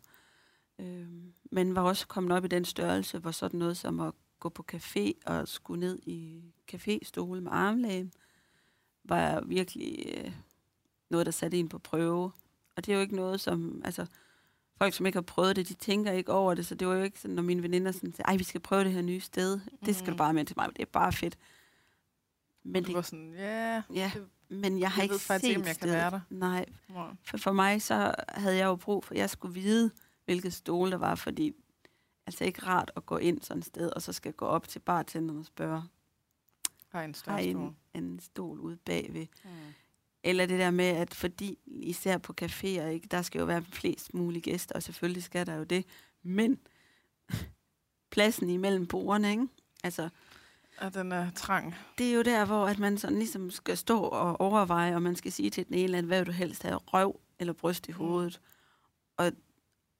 [0.79, 4.49] Øhm, men var også kommet op i den størrelse, hvor sådan noget som at gå
[4.49, 8.13] på café og skulle ned i caféstole med armlægen,
[9.03, 10.31] var virkelig øh,
[11.09, 12.31] noget, der satte en på prøve.
[12.75, 13.81] Og det er jo ikke noget, som...
[13.85, 14.05] Altså,
[14.77, 17.03] folk, som ikke har prøvet det, de tænker ikke over det, så det var jo
[17.03, 19.59] ikke sådan, når mine veninder sådan sagde, ej, vi skal prøve det her nye sted.
[19.85, 21.37] Det skal du bare med til mig, det er bare fedt.
[22.63, 25.61] Men, det det, var sådan, ja, ja, det- men jeg har jeg ikke set ikke,
[25.61, 26.19] om jeg kan være der.
[26.29, 26.65] Nej,
[27.23, 29.91] for, for mig så havde jeg jo brug for, at jeg skulle vide,
[30.25, 31.51] hvilket stole der var, fordi
[32.27, 34.79] altså ikke rart at gå ind sådan et sted, og så skal gå op til
[34.79, 35.83] bartenderen og spørge,
[36.91, 37.73] Har en har en, stol.
[37.93, 39.25] en stol ude bagved.
[39.43, 39.49] Mm.
[40.27, 44.13] Eller det der med, at fordi, især på caféer, ikke, der skal jo være flest
[44.13, 45.85] mulige gæster, og selvfølgelig skal der jo det.
[46.23, 46.59] Men
[48.11, 49.47] pladsen imellem bordene, ikke?
[49.83, 50.09] Altså,
[50.77, 51.75] Og den er trang.
[51.97, 55.15] det er jo der, hvor at man sådan ligesom skal stå og overveje, og man
[55.15, 57.91] skal sige til den ene, at hvad vil du helst have, røv eller bryst i
[57.91, 58.41] hovedet.
[59.17, 59.31] Og,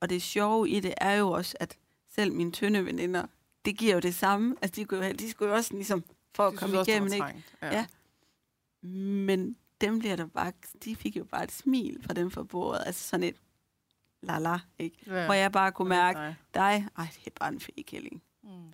[0.02, 1.78] og det sjove i det er jo også, at
[2.16, 3.26] selv mine tynde veninder,
[3.66, 4.56] det giver jo det samme.
[4.62, 6.04] Altså, de, kunne, jo- de skulle jo også ligesom,
[6.36, 7.44] for at De komme også, igennem, var ikke?
[7.62, 7.76] trangt.
[7.76, 7.86] Ja.
[8.88, 10.52] Men dem bliver der bare,
[10.84, 12.84] de fik jo bare et smil fra dem fra bordet.
[12.86, 13.36] Altså sådan et
[14.22, 14.98] la-la, ikke?
[15.08, 15.26] ja.
[15.26, 16.34] Hvor jeg bare kunne mærke, Nej.
[16.54, 18.24] dig, ej, det er bare en fækælling.
[18.44, 18.74] Mm.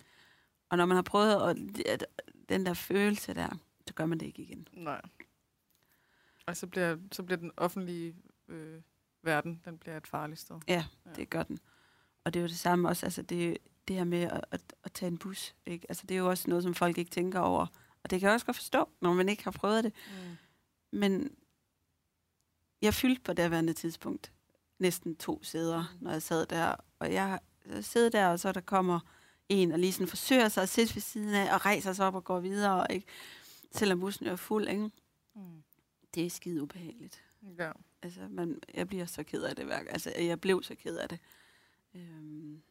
[0.70, 2.06] Og når man har prøvet at, at,
[2.48, 3.48] den der følelse der,
[3.86, 4.68] så gør man det ikke igen.
[4.72, 5.00] Nej.
[6.46, 8.14] Og så bliver, så bliver den offentlige
[8.48, 8.80] øh,
[9.22, 10.56] verden, den bliver et farligt sted.
[10.68, 11.10] Ja, Ja.
[11.16, 11.58] det gør den.
[12.24, 14.92] Og det er jo det samme også, altså det, det her med at, at, at
[14.92, 15.86] tage en bus, ikke?
[15.88, 17.66] Altså det er jo også noget, som folk ikke tænker over.
[18.04, 19.92] Og det kan jeg også godt forstå, når man ikke har prøvet det.
[20.08, 20.36] Mm.
[20.92, 21.36] Men
[22.82, 24.32] jeg fyldte på daværende tidspunkt
[24.78, 26.74] næsten to sæder, når jeg sad der.
[26.98, 27.38] Og jeg
[27.80, 29.00] sidder der, og så der kommer
[29.48, 32.14] en, og lige sådan forsøger sig at sætte ved siden af, og rejser sig op
[32.14, 33.06] og går videre, ikke?
[33.72, 34.90] Selvom bussen er fuld, ikke?
[35.34, 35.62] Mm.
[36.14, 37.22] Det er skide ubehageligt.
[37.58, 37.72] Ja.
[38.02, 41.08] Altså, man, jeg bliver så ked af det hver Altså, jeg blev så ked af
[41.08, 41.18] det.
[41.94, 42.62] Øhm,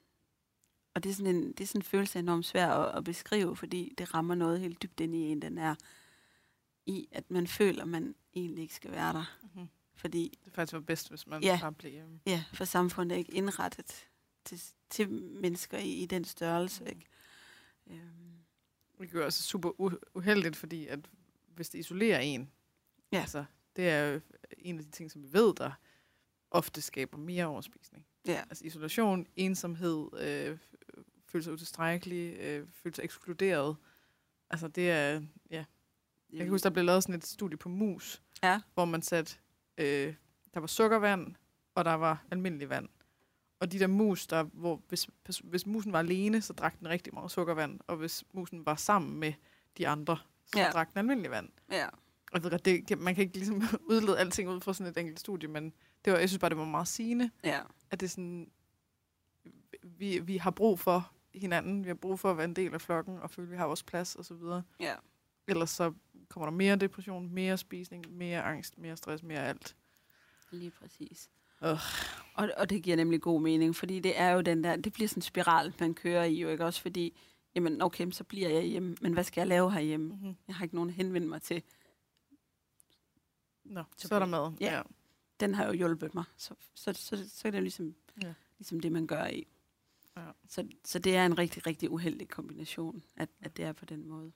[0.93, 3.55] og det er, sådan en, det er sådan en følelse enormt svær at, at beskrive,
[3.55, 5.75] fordi det rammer noget helt dybt ind i en, den er
[6.85, 9.37] i, at man føler, at man egentlig ikke skal være der.
[9.41, 9.67] Mm-hmm.
[9.95, 11.57] Fordi, Det faktisk var bedst, hvis man Ja.
[11.61, 12.19] bare blev hjemme.
[12.25, 14.07] ja, for samfundet er ikke indrettet
[14.45, 16.87] til, til mennesker i, i den størrelse, Mm.
[16.89, 17.05] ikke?
[17.87, 18.37] Øhm,
[18.99, 19.71] Det er jo også super
[20.15, 20.99] uheldigt, fordi at
[21.55, 22.51] hvis det isolerer en,
[23.11, 23.19] Ja.
[23.19, 24.21] altså, det er jo
[24.57, 25.71] en af de ting, som vi ved, der
[26.51, 28.05] ofte skaber mere overspisning.
[28.25, 30.57] ja, Altså isolation, ensomhed, øh,
[31.25, 33.75] føle sig utilstrækkelig, øh, føle sig ekskluderet.
[34.49, 35.65] Altså det er, ja.
[36.31, 38.61] Jeg kan huske, der blev lavet sådan et studie på mus, Ja.
[38.73, 39.35] hvor man satte,
[39.77, 40.13] øh,
[40.53, 41.35] der var sukkervand,
[41.75, 42.89] og der var almindelig vand.
[43.59, 45.09] Og de der mus, der, hvor hvis,
[45.43, 49.19] hvis musen var alene, så drak den rigtig meget sukkervand, og hvis musen var sammen
[49.19, 49.33] med
[49.77, 50.69] de andre, så Ja.
[50.73, 51.49] drak den almindelig vand.
[51.71, 51.87] ja,
[52.33, 55.19] jeg ved godt, det, man kan ikke ligesom udlede alting ud fra sådan et enkelt
[55.19, 55.73] studie, men
[56.05, 57.59] det var, jeg synes bare, det var meget sigende, ja,
[57.91, 58.51] at det sådan,
[59.83, 62.81] vi, vi har brug for hinanden, vi har brug for at være en del af
[62.81, 64.63] flokken, og føle, at vi har vores plads, og så videre.
[64.79, 64.93] ja.
[65.51, 65.93] Ellers så
[66.29, 69.75] kommer der mere depression, mere spisning, mere angst, mere stress, mere alt.
[70.51, 71.29] Lige præcis.
[71.61, 71.77] Ugh.
[72.33, 75.07] Og, og det giver nemlig god mening, fordi det er jo den der, det bliver
[75.07, 76.81] sådan en spiral, man kører i jo, ikke også?
[76.81, 77.17] Fordi,
[77.55, 80.07] jamen okay, så bliver jeg hjemme, men hvad skal jeg lave herhjemme?
[80.13, 80.35] Mm-hmm.
[80.47, 81.63] Jeg har ikke nogen at henvende mig til.
[83.63, 84.51] Nå, Så så er der mad.
[84.61, 84.81] Ja.
[85.39, 88.33] Den har jo hjulpet mig, så, så, så, så er det jo ligesom, Ja.
[88.59, 89.47] ligesom det, man gør i.
[90.17, 90.25] Ja.
[90.47, 94.07] Så, så det er en rigtig, rigtig uheldig kombination, at, at det er på den
[94.07, 94.31] måde.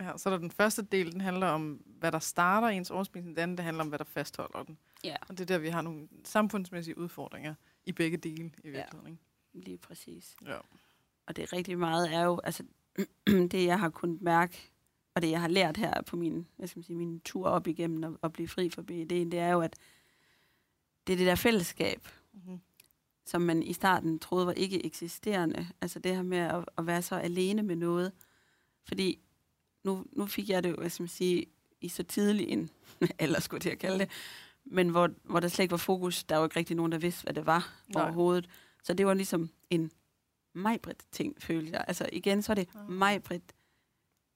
[0.00, 0.16] Ja.
[0.16, 3.36] Så er der den første del, den handler om, hvad der starter ens overspisning.
[3.36, 4.78] Den anden, det handler om, hvad der fastholder den.
[5.04, 5.16] Ja.
[5.20, 9.06] Og det er der, vi har nogle samfundsmæssige udfordringer i begge dele i virkeligheden.
[9.06, 9.66] Ikke?
[9.66, 10.36] Lige præcis.
[10.46, 10.56] Ja.
[11.26, 12.62] Og det er rigtig meget er jo, altså
[13.52, 14.70] det jeg har kunnet mærke,
[15.14, 17.66] og det jeg har lært her på min, hvad skal man sige, min tur op
[17.66, 19.76] igennem og, og blive fri for BED, det er jo, at
[21.06, 22.60] det er det der fællesskab, Mm-hmm.
[23.24, 25.68] som man i starten troede var ikke eksisterende.
[25.80, 28.12] Altså det her med at, at være så alene med noget.
[28.84, 29.18] Fordi
[29.84, 31.46] nu, nu fik jeg det jo, man sige,
[31.80, 32.70] i så tidlig en
[33.18, 34.10] alder, skulle jeg til at kalde det,
[34.64, 37.22] men hvor, hvor der slet ikke var fokus, der var ikke rigtig nogen, der vidste,
[37.22, 38.02] hvad det var Nej.
[38.04, 38.48] overhovedet.
[38.82, 39.90] Så det var ligesom en
[40.52, 41.84] majbrit ting, følte jeg.
[41.88, 42.90] Altså igen, så er det Ah.
[42.90, 43.42] majbrit,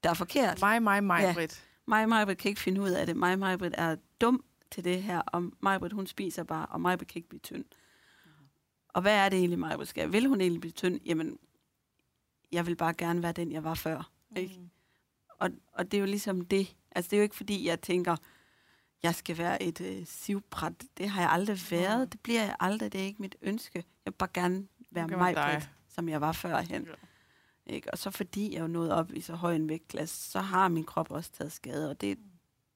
[0.03, 0.61] der er forkert.
[0.61, 1.47] Mig, mig, mig, Ja.
[1.87, 3.17] Mig, Majbrit kan ikke finde ud af det.
[3.17, 7.19] Mig, Majbrit er dum til det her, og Majbrit, hun spiser bare, og Majbrit kan
[7.19, 7.65] ikke blive tynd.
[8.87, 10.11] Og hvad er det egentlig, Majbrit skal?
[10.11, 10.99] Vil hun egentlig blive tynd?
[11.05, 11.37] Jamen,
[12.51, 14.11] jeg vil bare gerne være den, jeg var før.
[14.35, 14.55] Ikke?
[14.59, 14.69] Mm.
[15.39, 16.75] Og, og det er jo ligesom det.
[16.91, 18.15] Altså, det er jo ikke, fordi jeg tænker,
[19.03, 20.73] jeg skal være et øh, sivbræt.
[20.97, 22.01] Det har jeg aldrig været.
[22.01, 22.09] Mm.
[22.09, 22.91] Det bliver jeg aldrig.
[22.91, 23.75] Det er ikke mit ønske.
[23.75, 25.69] Jeg vil bare gerne være Majbrit, dig.
[25.87, 26.85] som jeg var førhen.
[26.85, 27.73] Ja.
[27.73, 27.91] Ikke?
[27.91, 30.83] Og så fordi jeg er nået op i så høj en vægtklasse, så har min
[30.83, 32.17] krop også taget skade, og det,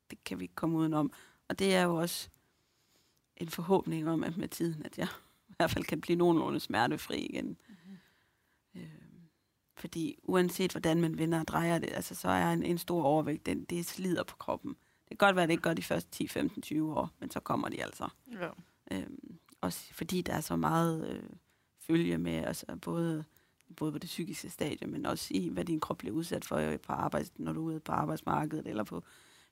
[0.10, 1.12] det kan vi ikke komme udenom.
[1.50, 2.30] Og det er jo også
[3.38, 5.08] en forhåbning om, at med tiden, at jeg
[5.50, 7.58] i hvert fald kan blive nogenlunde smertefri igen.
[9.80, 13.46] Fordi uanset hvordan man vender og drejer det, altså, så er en, en stor overvægt,
[13.46, 14.76] den, det slider på kroppen.
[15.10, 17.32] Det kan godt være, at det ikke gør de første 10, 15, 20 år, men
[17.32, 18.08] så kommer de altså.
[18.32, 18.50] Ja.
[18.92, 21.24] Øhm, også fordi der er så meget øh,
[21.88, 23.24] følge med, altså både,
[23.76, 26.80] både på det psykiske stadie, men også i, hvad din krop bliver udsat for øh,
[26.80, 29.04] på arbejds, når du er ude på arbejdsmarkedet, eller på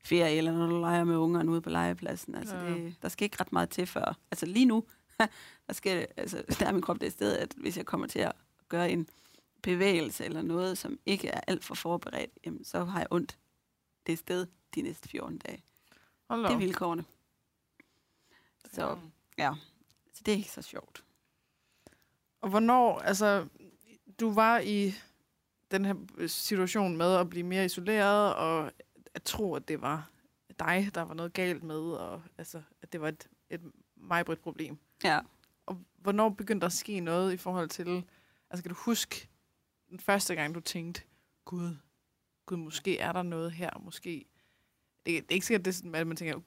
[0.06, 2.36] ferie, eller når du leger med ungerne ude på legepladsen.
[2.36, 2.74] Altså, ja.
[2.74, 4.18] det, der skal ikke ret meget til før.
[4.32, 4.84] Altså lige nu,
[5.68, 8.32] der, skal, altså, der er min krop det sted, at hvis jeg kommer til at
[8.70, 9.08] gøre en
[9.68, 13.38] bevægelse eller noget, som ikke er alt for forberedt, jamen, så har jeg ondt
[14.08, 15.64] det sted de næste 14 dage.
[16.30, 17.06] Hold Det er vilkårene.
[18.72, 18.98] Så,
[19.38, 19.54] ja.
[20.14, 21.04] så det er ikke så sjovt.
[22.42, 23.48] Og hvornår, altså,
[24.20, 24.94] du var i
[25.72, 28.72] den her situation med at blive mere isoleret, og
[29.14, 30.10] at tro, at det var
[30.60, 33.62] dig, der var noget galt med, og altså, at det var et, et
[33.96, 34.78] majbredt problem.
[35.04, 35.20] Ja.
[35.66, 38.06] Og hvornår begyndte der at ske noget i forhold til,
[38.50, 39.30] altså kan du huske
[39.89, 41.02] den første gang, du tænkte,
[41.45, 41.76] gud,
[42.45, 44.26] gud, måske er der noget her, måske.
[45.06, 46.39] Det, det er ikke sikkert, det er sådan, at man tænker,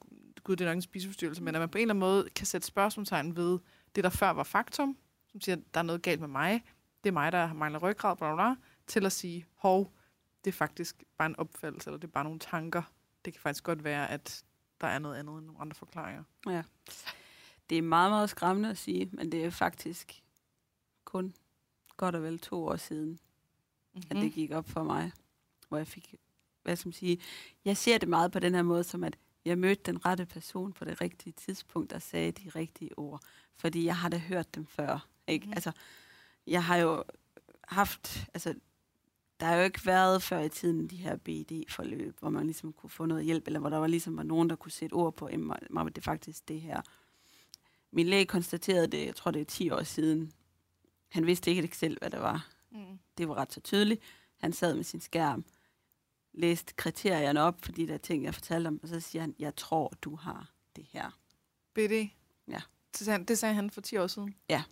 [0.43, 2.45] gud, det er nok en spiseforstyrrelse, men at man på en eller anden måde kan
[2.45, 3.59] sætte spørgsmålstegn ved
[3.95, 6.63] det, der før var faktum, som siger, at der er noget galt med mig,
[7.03, 8.55] det er mig, der mangler ryggrad, bla, bla, bla,
[8.87, 9.93] til at sige, hov,
[10.45, 12.83] det er faktisk bare en opfattelse, eller det er bare nogle tanker.
[13.25, 14.45] Det kan faktisk godt være, at
[14.81, 16.23] der er noget andet end nogle andre forklaringer.
[16.47, 16.63] Ja.
[17.69, 20.23] Det er meget, meget skræmmende at sige, men det er faktisk
[21.05, 21.33] kun
[21.97, 23.19] godt og vel to år siden,
[24.09, 25.11] at det gik op for mig,
[25.69, 26.15] hvor jeg fik,
[26.63, 27.19] hvad skal man sige,
[27.65, 30.73] jeg ser det meget på den her måde, som at jeg mødte den rette person
[30.73, 33.21] på det rigtige tidspunkt, der sagde de rigtige ord.
[33.57, 35.07] Fordi jeg har da hørt dem før.
[35.27, 35.43] Ikke?
[35.45, 35.49] Mhm.
[35.49, 35.53] Mm.
[35.53, 35.71] Altså,
[36.47, 37.03] jeg har jo
[37.67, 38.55] haft, altså,
[39.39, 42.89] der har jo ikke været før i tiden de her BD-forløb, hvor man ligesom kunne
[42.89, 45.29] få noget hjælp, eller hvor der var ligesom var nogen, der kunne sætte ord på,
[45.31, 46.81] "Emma, mamma, det er faktisk det her.
[47.91, 50.31] Min læge konstaterede det, jeg tror det er 10 år siden.
[51.09, 52.47] Han vidste ikke selv, hvad det var.
[52.71, 52.99] Mm.
[53.17, 54.01] Det var ret så tydeligt.
[54.37, 55.45] Han sad med sin skærm,
[56.33, 59.55] læste kriterierne op, fordi der er ting, jeg fortalte om, og så siger han, jeg
[59.55, 61.19] tror, du har det her.
[61.73, 62.09] BD?
[62.47, 62.61] Ja.
[62.91, 64.35] Det sagde, han, det sagde han for 10 år siden?
[64.49, 64.63] Ja.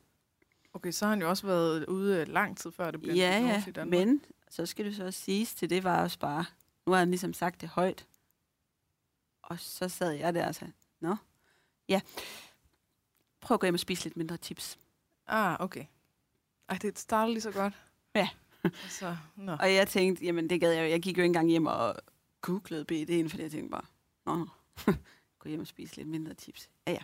[0.74, 3.86] Okay, så har han jo også været ude lang tid før det blev Ja, ja,
[3.86, 6.46] men så skal det så også siges til, det var også bare,
[6.86, 8.08] nu har han ligesom sagt det højt.
[9.42, 11.16] Og så sad jeg der og sagde, nå,
[11.88, 12.02] ja,
[13.42, 14.80] prøv at gå hjem og spise lidt mindre chips.
[15.28, 15.86] Ah, okay.
[16.70, 17.74] Ej, det starter lige så godt.
[18.16, 18.30] Ja.
[18.90, 19.52] så, nå.
[19.52, 20.90] Og jeg tænkte, jamen det gad jeg.
[20.90, 21.96] Jeg gik jo ikke engang hjem og
[22.42, 23.86] googlede BD'en, fordi jeg tænkte bare,
[24.26, 24.48] nå,
[25.40, 26.70] gå hjem og spise lidt mindre chips.
[26.88, 27.00] Ja, ja.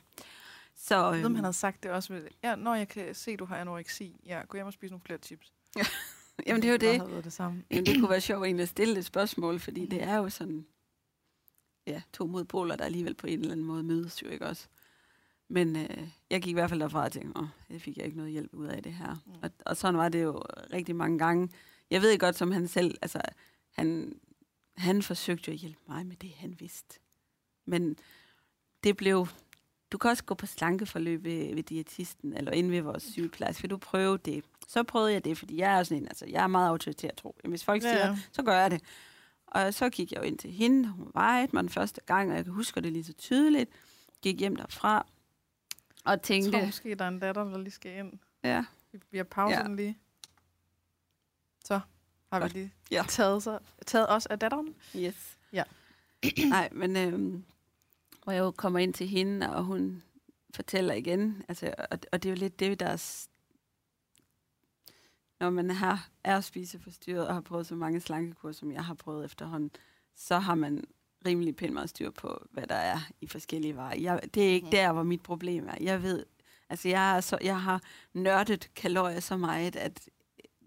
[0.75, 2.13] Så, Jeg ved, øhm, han havde sagt det også.
[2.13, 4.15] Med, ja, når jeg kan se, du har anoreksi.
[4.25, 5.53] Ja, gå hjem og spise nogle flere chips.
[6.47, 7.23] jamen det er jo det.
[7.23, 7.63] det samme.
[7.71, 10.65] Jamen, det kunne være sjovt egentlig at stille et spørgsmål, fordi det er jo sådan,
[11.87, 14.67] ja, to modpoler, der alligevel på en eller anden måde mødes jo, ikke også?
[15.47, 18.17] Men øh, jeg gik i hvert fald derfra og tænkte, åh, det fik jeg ikke
[18.17, 19.15] noget hjælp ud af det her.
[19.25, 19.33] Mm.
[19.43, 21.49] Og, og sådan var det jo rigtig mange gange.
[21.91, 23.21] Jeg ved godt, som han selv, altså,
[23.71, 24.15] han,
[24.77, 26.99] han forsøgte jo at hjælpe mig med det, han vidste.
[27.65, 27.97] Men
[28.83, 29.27] det blev,
[29.91, 33.69] du kan også gå på slankeforløb ved, ved diætisten, eller inde ved vores sygeplejerske, vil
[33.71, 34.43] du prøve det?
[34.67, 37.35] Så prøvede jeg det, fordi jeg er sådan en, altså, jeg er meget autoritær tro.
[37.43, 38.81] Jamen, hvis folk Ja, siger, så gør jeg det.
[39.47, 42.35] Og så gik jeg jo ind til hende, hun vejede mig den første gang, og
[42.35, 43.69] jeg kan huske det lige så tydeligt.
[44.21, 45.05] Gik hjem derfra,
[46.05, 48.13] og Jeg tænkte, tror måske, der er en datter, der lige skal ind.
[48.43, 49.67] ja, Vi- Vi har pauset Ja.
[49.75, 49.97] lige.
[51.65, 51.79] Så
[52.31, 53.03] har vi lige Ja.
[53.07, 54.75] taget, så, taget os af datteren.
[54.95, 55.37] yes.
[55.53, 55.63] Ja.
[56.49, 57.45] Nej, men øhm,
[58.23, 60.03] hvor jeg jo kommer ind til hende, og hun
[60.55, 63.27] fortæller igen, altså, og, og det er jo lidt det, der er,
[65.39, 69.25] når man har, er spiseforstyrret og har prøvet så mange slankekur, som jeg har prøvet
[69.25, 69.71] efterhånden,
[70.15, 70.83] så har man
[71.25, 73.95] rimelig pænt meget styr på, hvad der er i forskellige varer.
[73.99, 74.71] Jeg, det er ikke Mhm.
[74.71, 75.75] der, hvor mit problem er.
[75.81, 76.25] Jeg ved,
[76.69, 77.81] altså jeg, er så, jeg har
[78.13, 80.09] nørdet kalorier så meget, at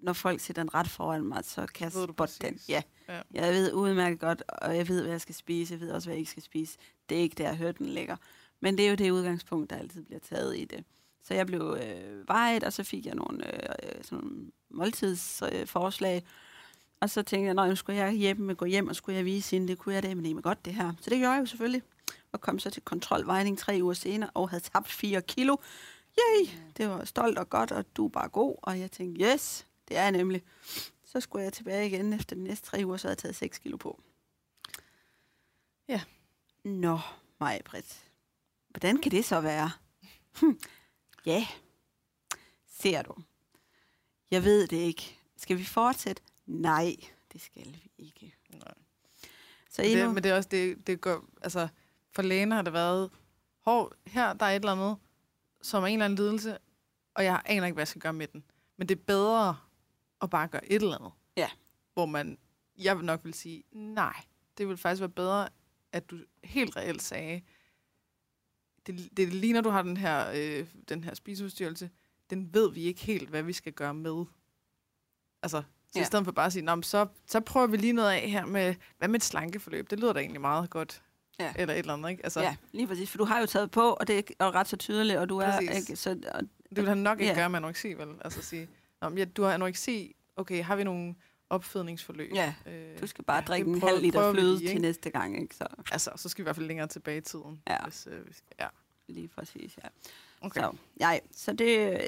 [0.02, 2.60] når folk sætter en ret foran mig, så kan jeg spotte den.
[2.68, 2.82] Ja.
[3.08, 3.20] Ja.
[3.34, 5.72] Jeg ved udmærket godt, og jeg ved, hvad jeg skal spise.
[5.74, 6.78] Jeg ved også, hvad jeg ikke skal spise.
[7.08, 8.16] Det er ikke der, hørten ligger.
[8.60, 10.84] Men det er jo det udgangspunkt, der altid bliver taget i det.
[11.24, 16.16] Så jeg blev øh, vejet, og så fik jeg nogle øh, øh, sådan nogle måltidsforslag.
[16.16, 16.22] Øh.
[17.00, 19.56] Og så tænkte jeg, nu skulle jeg hjem med gå hjem, og skulle jeg vise
[19.56, 20.92] hende, det kunne jeg det, men det godt det her.
[21.00, 21.82] Så det gjorde jeg jo selvfølgelig.
[22.32, 25.56] Og kom så til kontrolvejning tre uger senere, og havde tabt 4 kilo.
[26.18, 26.48] Yay!
[26.76, 28.56] Det var stolt og godt, og du er bare god.
[28.62, 30.42] Og jeg tænkte, yes, det er jeg nemlig.
[31.04, 33.58] Så skulle jeg tilbage igen efter de næste tre uger, så havde jeg taget 6
[33.58, 34.00] kilo på.
[35.88, 36.00] Ja.
[36.64, 36.98] Nå,
[37.40, 38.10] mig, Britt.
[38.68, 39.70] Hvordan kan det så være?
[40.40, 40.58] Hm.
[41.26, 41.46] Ja,
[42.68, 43.14] ser du.
[44.30, 45.18] Jeg ved det ikke.
[45.36, 46.22] Skal vi fortsætte?
[46.48, 46.96] Nej,
[47.32, 48.34] det skal vi ikke.
[48.50, 48.74] Nej.
[49.70, 50.04] Så endnu...
[50.04, 51.68] det, men det er også, det, det går, altså,
[52.10, 53.10] for lægen har det været,
[53.60, 54.96] hov, her der er et eller andet,
[55.62, 56.58] som er en eller anden lidelse,
[57.14, 58.44] og jeg aner ikke, hvad jeg skal gøre med den.
[58.76, 59.56] Men det er bedre
[60.22, 61.12] at bare gøre et eller andet.
[61.36, 61.48] Ja.
[61.94, 62.38] Hvor man,
[62.78, 64.24] jeg vil nok vil sige, nej,
[64.58, 65.48] det vil faktisk være bedre,
[65.92, 67.42] at du helt reelt sagde,
[68.86, 71.90] det, det ligner, du har den her, øh, den her spiseforstyrrelse,
[72.30, 74.24] den ved vi ikke helt, hvad vi skal gøre med.
[75.42, 76.02] Altså, så ja.
[76.02, 78.46] I stedet for bare at sige, Nå, så, så prøver vi lige noget af her
[78.46, 79.90] med, hvad med et slankeforløb?
[79.90, 81.02] Det lyder da egentlig meget godt.
[81.40, 81.52] Ja.
[81.56, 82.24] Eller et eller andet, ikke?
[82.24, 83.10] Altså, Ja, lige præcis.
[83.10, 85.50] For du har jo taget på, og det er ret så tydeligt, og du er
[85.52, 85.88] Præcis.
[85.90, 85.96] ikke...
[85.96, 87.38] Så, og, Det vil han nok ikke Ja.
[87.38, 88.08] gøre med anoreksi, vel?
[88.24, 88.68] Altså sige,
[89.02, 91.14] Nå, ja, du har anoreksi, okay, har vi nogle
[91.50, 92.34] opfedningsforløb?
[92.34, 95.10] Ja, Øh, Du skal bare ja, drikke en prøver- halv liter fløde lige, til næste
[95.10, 95.54] gang, ikke?
[95.56, 97.62] Så Altså, så skal vi i hvert fald længere tilbage i tiden.
[97.68, 97.76] Ja.
[97.84, 98.66] Hvis, øh, hvis, ja.
[99.08, 99.88] lige præcis, ja.
[100.40, 100.60] Okay.
[100.60, 102.00] Så, nej, så det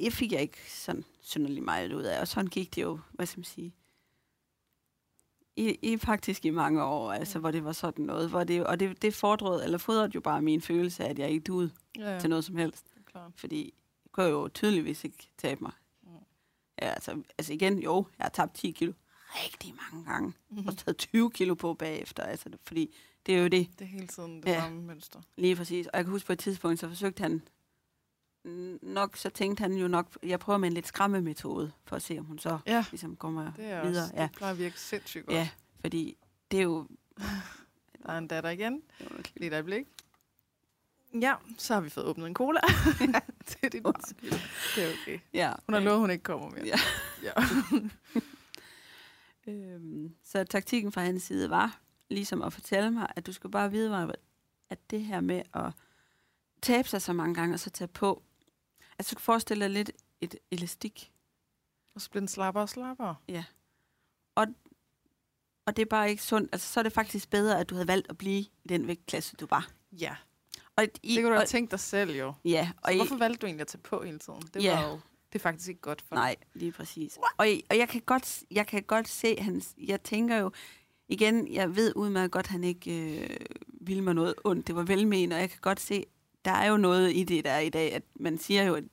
[0.00, 2.20] jeg fik jeg ikke sådan synderligt meget ud af.
[2.20, 3.74] Og sådan gik det jo, hvad skal man sige,
[5.56, 8.30] i, i faktisk i mange år, altså, hvor det var sådan noget.
[8.30, 11.30] Hvor det, og det, det fordrede, eller fodrede jo bare min følelse af, at jeg
[11.30, 12.86] ikke duede Ja, til noget som helst.
[13.06, 13.32] klart.
[13.36, 13.64] Fordi
[14.04, 15.72] jeg kunne jo tydeligvis ikke tabe mig.
[16.02, 16.08] Mm.
[16.82, 18.92] Ja, altså, altså igen, jo, jeg har tabt 10 kilo
[19.34, 20.32] rigtig mange gange.
[20.50, 20.66] Mm-hmm.
[20.68, 22.22] Og taget 20 kilo på bagefter.
[22.22, 22.94] Altså, fordi
[23.26, 24.60] det er jo det, Det er hele tiden det Ja.
[24.60, 25.20] samme mønster.
[25.36, 25.86] Lige præcis.
[25.86, 27.42] Og jeg kan huske på et tidspunkt, så forsøgte han
[28.82, 32.18] nok, så tænkte han jo nok, jeg prøver med en lidt skræmmemetode, for at se,
[32.18, 34.04] om hun så Ja, ligesom kommer det er videre.
[34.04, 35.36] også, Ja, det plejer at virke sindssygt godt.
[35.36, 35.48] ja,
[35.80, 36.16] fordi
[36.50, 36.86] det er jo...
[38.06, 38.82] Der er en datter igen.
[39.00, 39.86] jo Lige et øjeblik.
[41.20, 42.60] Ja, så har vi fået åbnet en cola.
[43.48, 43.94] det er dit barn.
[44.74, 45.18] Det er okay.
[45.32, 45.52] ja.
[45.66, 46.64] Hun har lovet, hun ikke kommer mere.
[46.66, 46.76] Ja.
[47.22, 47.32] ja.
[49.46, 51.80] Øhm, så taktikken fra hans side var
[52.10, 54.06] ligesom at fortælle mig, at du skal bare vide, Maja,
[54.70, 55.72] at det her med at
[56.62, 58.22] tabe sig så mange gange, og så tage på,
[58.98, 61.12] altså du kan forestille dig lidt et elastik,
[61.94, 63.16] Og så bliver den slappere og slappere.
[65.66, 66.48] og det er bare ikke sundt.
[66.52, 69.36] Altså så er det faktisk bedre, at du havde valgt at blive i den vægtklasse,
[69.36, 69.68] du var.
[69.92, 70.16] Ja,
[70.76, 72.34] Og i, det kan du og, have tænkt dig selv jo.
[72.44, 74.40] Ja, Så og i, hvorfor valgte du egentlig at tage på hele tiden?
[74.54, 74.80] Det Ja.
[74.80, 75.00] var jo
[75.32, 77.16] det er faktisk ikke godt for Nej, lige præcis.
[77.38, 80.50] Og, og jeg, kan godt, jeg kan godt se, hans, jeg tænker jo,
[81.08, 83.36] igen, jeg ved udmærket godt, at han ikke øh,
[83.80, 84.66] ville mig noget ondt.
[84.66, 86.04] Det var velmenende, og jeg kan godt se,
[86.44, 88.84] der er jo noget i det, der er i dag, at man siger jo, at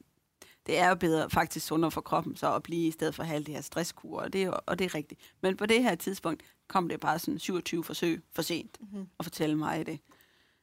[0.66, 3.28] det er jo bedre, faktisk sundere for kroppen, så at blive i stedet for at
[3.28, 5.22] have alle de her stresskurer, og det, er og det er rigtigt.
[5.42, 9.08] Men på det her tidspunkt kom det bare sådan 27 forsøg for sent Mm-hmm.
[9.20, 10.00] at fortælle mig det.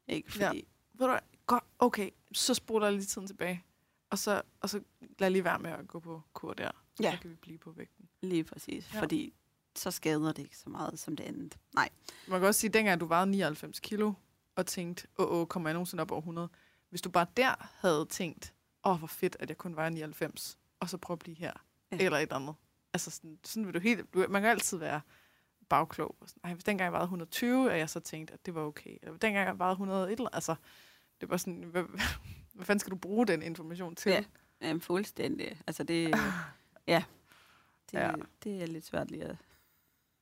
[0.09, 0.33] Ikke?
[0.33, 0.61] Fordi, Ja.
[0.95, 1.19] Ved du?
[1.47, 3.65] Godt, okay, så spoler jeg lige tiden tilbage.
[4.11, 4.81] Og så, og så
[5.19, 6.71] lad lige være med at gå på kur der.
[7.03, 7.13] Ja.
[7.13, 8.09] Så kan vi blive på vægten.
[8.21, 9.01] Lige præcis, ja.
[9.01, 9.33] fordi
[9.77, 11.59] så skader det ikke så meget som det andet.
[11.75, 11.89] Nej.
[12.29, 14.13] Man kan også sige, at dengang du vejede 99 kilo,
[14.57, 16.49] og tænkte, åh, åh, kommer jeg nogensinde op over 100?
[16.91, 20.89] Hvis du bare der havde tænkt, åh, hvor fedt, at jeg kun vejer 99, og
[20.91, 21.53] så prøve at blive her,
[21.93, 21.97] ja.
[22.01, 22.55] Eller et andet.
[22.93, 24.15] Altså, sådan, sådan vil du helt...
[24.15, 25.01] Du, man kan altid være
[25.69, 26.17] bagklog.
[26.21, 28.63] Og sådan, Ej, hvis dengang jeg vejede 120, at jeg så tænkte, at det var
[28.63, 28.97] okay.
[29.03, 30.55] Eller dengang jeg vejede 100 eller Altså,
[31.21, 31.83] det var sådan, hvad,
[32.53, 34.13] hvad fanden skal du bruge den information til?
[34.13, 34.25] Ja.
[34.61, 35.61] Jamen, fuldstændig.
[35.67, 36.09] Altså, det,
[36.87, 37.05] ja,
[37.91, 38.13] det, Ja.
[38.45, 39.37] det er lidt svært lige at...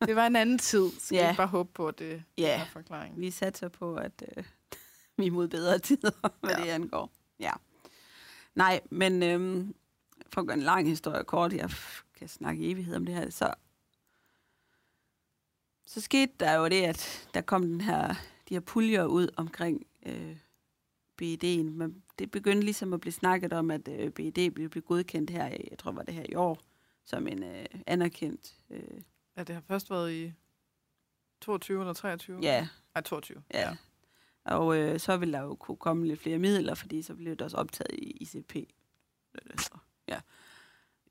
[0.07, 0.91] Det var en anden tid.
[0.99, 1.29] Skal ja.
[1.29, 2.61] Ikke bare håbe på, at det Ja.
[2.61, 3.21] er forklaringen?
[3.21, 4.45] Vi satser på, at øh,
[5.19, 6.59] vi er mod bedre tider, hvad Ja.
[6.59, 6.65] ja.
[6.65, 7.13] det angår.
[7.41, 7.53] Ja.
[8.55, 9.75] Nej, men øhm,
[10.33, 11.71] for at gøre en lang historie kort, jeg
[12.19, 13.55] kan snakke evighed om det her, så,
[15.87, 18.09] så skete der jo det, at der kom den her,
[18.49, 20.37] de her puljer ud omkring øh,
[21.23, 21.63] BED'en.
[21.71, 25.45] Men det begyndte ligesom at blive snakket om, at øh, BED blev, blev godkendt her,
[25.47, 26.59] jeg tror var det her i år,
[27.05, 29.01] som en øh, anerkendt, øh,
[29.37, 30.33] Ja, det har først været i
[31.41, 32.39] 22 eller 23?
[32.43, 33.43] ja, Nej, 22.
[33.55, 33.77] Ja.
[34.47, 37.43] Og øh, så vil der jo kunne komme lidt flere midler, fordi så bliver det
[37.43, 38.57] også optaget i ICP.
[39.59, 39.71] Så,
[40.09, 40.21] Ja.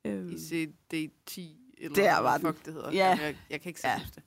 [0.05, 1.41] Øhm, ICD-10,
[1.77, 2.53] eller Der var den.
[2.53, 2.91] fuck det hedder.
[2.91, 3.17] Ja.
[3.21, 3.97] Jeg, jeg kan ikke Ja.
[3.99, 4.23] huske det.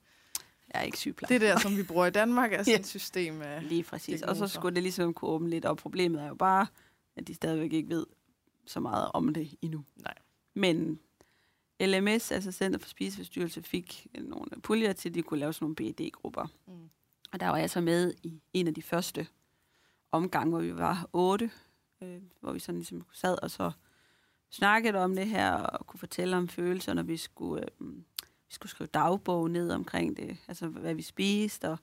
[0.75, 1.35] jeg er ikke sygeplejerske.
[1.35, 2.79] Det der, som vi bruger i Danmark, er sådan Ja.
[2.81, 3.68] et system af...
[3.68, 4.23] Lige præcis.
[4.23, 5.77] Og så skulle det ligesom kunne åbne lidt op.
[5.77, 6.66] Problemet er jo bare,
[7.16, 8.07] at de stadigvæk ikke ved
[8.66, 9.85] så meget om det endnu.
[9.97, 10.14] Nej.
[10.55, 11.01] Men
[11.81, 15.77] LMS, altså Center for Spiseforstyrrelse, fik nogle puljer til, at de kunne lave sådan nogle
[15.77, 16.47] BED-grupper.
[16.66, 16.90] Mm.
[17.32, 19.26] Og der var jeg så med i en af de første
[20.12, 21.50] omgange, hvor vi var otte,
[22.02, 23.70] øh, hvor vi sådan ligesom sad og så
[24.50, 27.96] snakkede om det her, og kunne fortælle om følelser, når vi skulle, øh,
[28.48, 31.78] vi skulle skrive dagbog ned omkring det, altså hvad vi spiste, og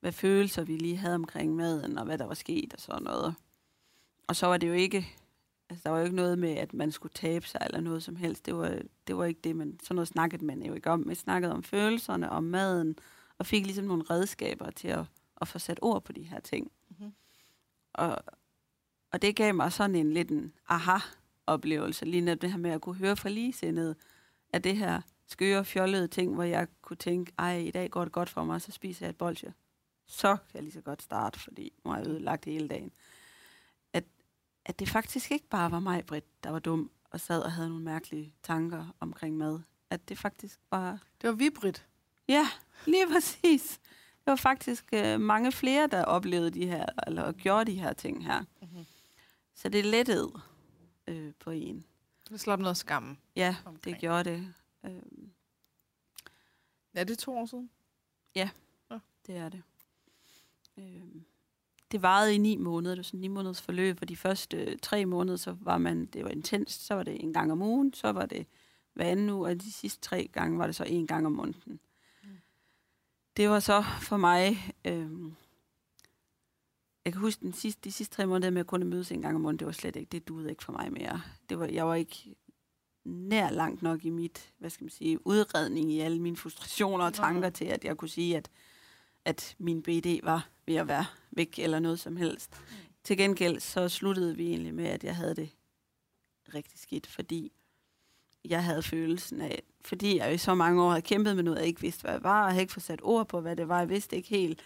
[0.00, 3.34] hvad følelser vi lige havde omkring maden, og hvad der var sket og sådan noget.
[4.26, 5.06] Og så var det jo ikke,
[5.70, 8.16] altså der var jo ikke noget med, at man skulle tabe sig eller noget som
[8.16, 8.46] helst.
[8.46, 11.08] Det var, det var ikke det, men sådan noget snakkede man jo ikke om.
[11.08, 12.98] Vi snakkede om følelserne, om maden,
[13.38, 15.04] og fik ligesom nogle redskaber til at,
[15.40, 16.72] at få sat ord på de her ting.
[16.88, 17.14] Mhm.
[17.92, 18.18] Og,
[19.12, 22.80] og det gav mig sådan en lidt en aha-oplevelse, lige netop det her med at
[22.80, 23.94] kunne høre fra ligesindede,
[24.52, 28.12] at det her skøre, fjollede ting, hvor jeg kunne tænke, ej, i dag går det
[28.12, 29.54] godt for mig, så spiser jeg et bolsje.
[30.06, 32.92] Så kan jeg lige så godt starte, fordi nu har jeg ødelagt hele dagen.
[33.92, 34.04] At,
[34.64, 37.68] at det faktisk ikke bare var mig, Britt, der var dum og sad og havde
[37.68, 39.60] nogle mærkelige tanker omkring mad.
[39.90, 41.86] At det faktisk bare Det var vibrit.
[42.28, 42.48] Ja,
[42.86, 43.80] lige præcis.
[44.24, 48.24] Det var faktisk øh, mange flere, der oplevede de her, eller gjorde de her ting
[48.26, 48.44] her.
[48.62, 48.84] Mhm.
[49.54, 50.32] Så det lettede
[51.06, 51.84] øh, på en.
[52.28, 53.18] Det slap noget skam.
[53.36, 53.84] Ja, Omkring.
[53.84, 54.54] det gjorde det.
[54.84, 55.02] Øh,
[56.94, 57.70] Ja, det er to år siden.
[59.26, 59.62] det er det.
[60.78, 61.22] Øh,
[61.92, 64.78] det varede i ni måneder, det var sådan ni måneders forløb, og de første øh,
[64.82, 67.94] tre måneder, så var man, det var intenst, så var det en gang om ugen,
[67.94, 68.46] så var det
[68.92, 71.62] hver anden uge, og de sidste tre gange var det så en gang om måneden.
[71.66, 71.78] Mm.
[73.36, 74.74] Det var så for mig...
[74.84, 75.10] Øh,
[77.04, 79.34] jeg kan huske den sidste, de sidste tre måneder med at kunne mødes en gang
[79.34, 81.22] om måneden, det var slet ikke, det duede ikke for mig mere.
[81.48, 82.36] Det var, jeg var ikke
[83.04, 87.14] nær langt nok i mit, hvad skal man sige, udredning i alle mine frustrationer og
[87.14, 88.50] tanker til, at jeg kunne sige, at,
[89.24, 92.50] at min BD var ved at være væk eller noget som helst.
[92.52, 92.76] Mm.
[93.04, 95.50] Til gengæld så sluttede vi egentlig med, at jeg havde det
[96.54, 97.52] rigtig skidt, fordi
[98.44, 101.66] jeg havde følelsen af, fordi jeg i så mange år havde kæmpet med noget, jeg
[101.66, 103.78] ikke vidste, hvad det var, og havde ikke fået sat ord på, hvad det var.
[103.78, 104.62] Jeg vidste ikke helt,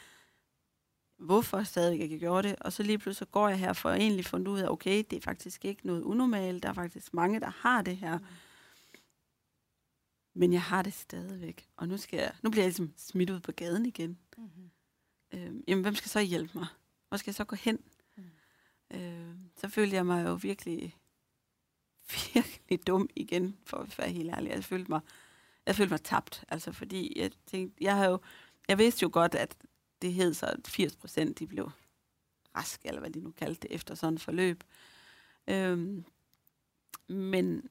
[1.18, 2.56] hvorfor stadig ikke gjorde det.
[2.60, 5.16] Og så lige pludselig går jeg her for at egentlig fundet ud af, okay, det
[5.16, 6.62] er faktisk ikke noget unormalt.
[6.62, 8.18] Der er faktisk mange, der har det her.
[10.34, 11.68] Men jeg har det stadigvæk.
[11.76, 14.18] Og nu, skal jeg, nu bliver jeg ligesom smidt ud på gaden igen.
[14.38, 14.70] Mm-hmm.
[15.34, 16.66] Øh, jamen, hvem skal så hjælpe mig?
[17.08, 17.78] Hvor skal jeg så gå hen?
[18.16, 18.24] Mm.
[18.96, 20.96] Øh, så følte jeg mig jo virkelig,
[22.34, 24.50] virkelig dum igen, for at være helt ærlig.
[24.50, 25.00] Jeg følte mig,
[25.66, 28.18] jeg følte mig tabt, altså fordi jeg tænkte, jeg har jo,
[28.68, 29.56] jeg vidste jo godt, at
[30.02, 31.70] det hed så, at 80 procent de blev
[32.56, 34.64] raske, eller hvad de nu kaldte det, efter sådan et forløb.
[35.48, 36.04] Øhm,
[37.08, 37.62] men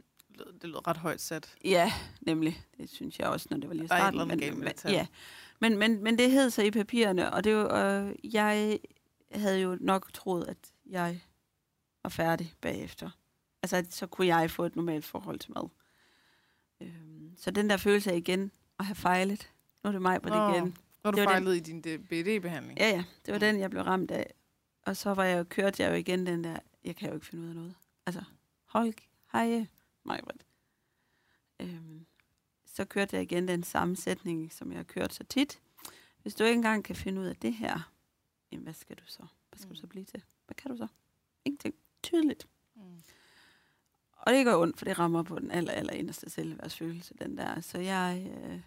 [0.62, 1.56] det lød ret højt sat.
[1.64, 2.66] Ja, nemlig.
[2.78, 4.20] Det synes jeg også, når det var lige i starten.
[4.20, 5.08] Der er men, ja.
[5.60, 8.80] men, men, men det hed så i papirerne, og det var, øh, jeg
[9.32, 11.22] havde jo nok troet, at jeg
[12.04, 13.10] var færdig bagefter.
[13.74, 15.70] Altså, så kunne jeg få et normalt forhold til mad.
[16.82, 19.52] Øhm, så den der følelse af igen at have fejlet,
[19.84, 20.56] nu er det mig på det oh.
[20.56, 20.78] igen.
[21.04, 21.78] Når du fejlede den.
[21.78, 22.80] i din BD-behandling?
[22.80, 23.04] Ja, ja.
[23.26, 23.40] Det var mm.
[23.40, 24.34] den, jeg blev ramt af.
[24.82, 27.26] Og så var jeg jo, kørt jeg jo igen den der, jeg kan jo ikke
[27.26, 27.76] finde ud af noget.
[28.06, 28.24] Altså,
[28.66, 28.94] hold,
[29.32, 29.66] hej,
[30.06, 30.20] mig,
[31.60, 32.06] øhm,
[32.66, 35.60] Så kørte jeg igen den samme sætning, som jeg har kørt så tit.
[36.22, 37.92] Hvis du ikke engang kan finde ud af det her,
[38.52, 39.24] jamen, hvad skal du så?
[39.50, 39.76] Hvad skal mm.
[39.76, 40.24] du så blive til?
[40.46, 40.88] Hvad kan du så?
[41.46, 41.76] Ingenting.
[42.04, 42.48] Tydeligt.
[44.18, 47.62] Og det går ondt, for det rammer på den aller, aller inderste selvværdsfølelse, den der.
[47.62, 48.60] Så jeg øh,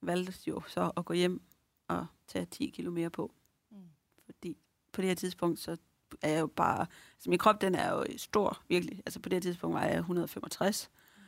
[0.00, 1.42] valgte jo så at gå hjem
[1.88, 3.34] at tage 10 kilo mere på.
[3.70, 3.76] Mm.
[4.24, 4.56] Fordi
[4.92, 5.76] på det her tidspunkt, så
[6.22, 6.86] er jeg jo bare...
[7.14, 9.02] Altså min krop, den er jo stor, virkelig.
[9.06, 10.90] Altså på det her tidspunkt var jeg 165.
[11.16, 11.22] Mm.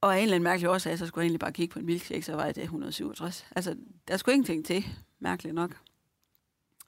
[0.00, 1.86] Og af en eller anden mærkelig årsag, så skulle jeg egentlig bare kigge på en
[1.86, 3.46] milkshake, så var jeg det 167.
[3.56, 3.76] Altså,
[4.08, 4.84] der skulle ingenting til,
[5.18, 5.80] mærkeligt nok.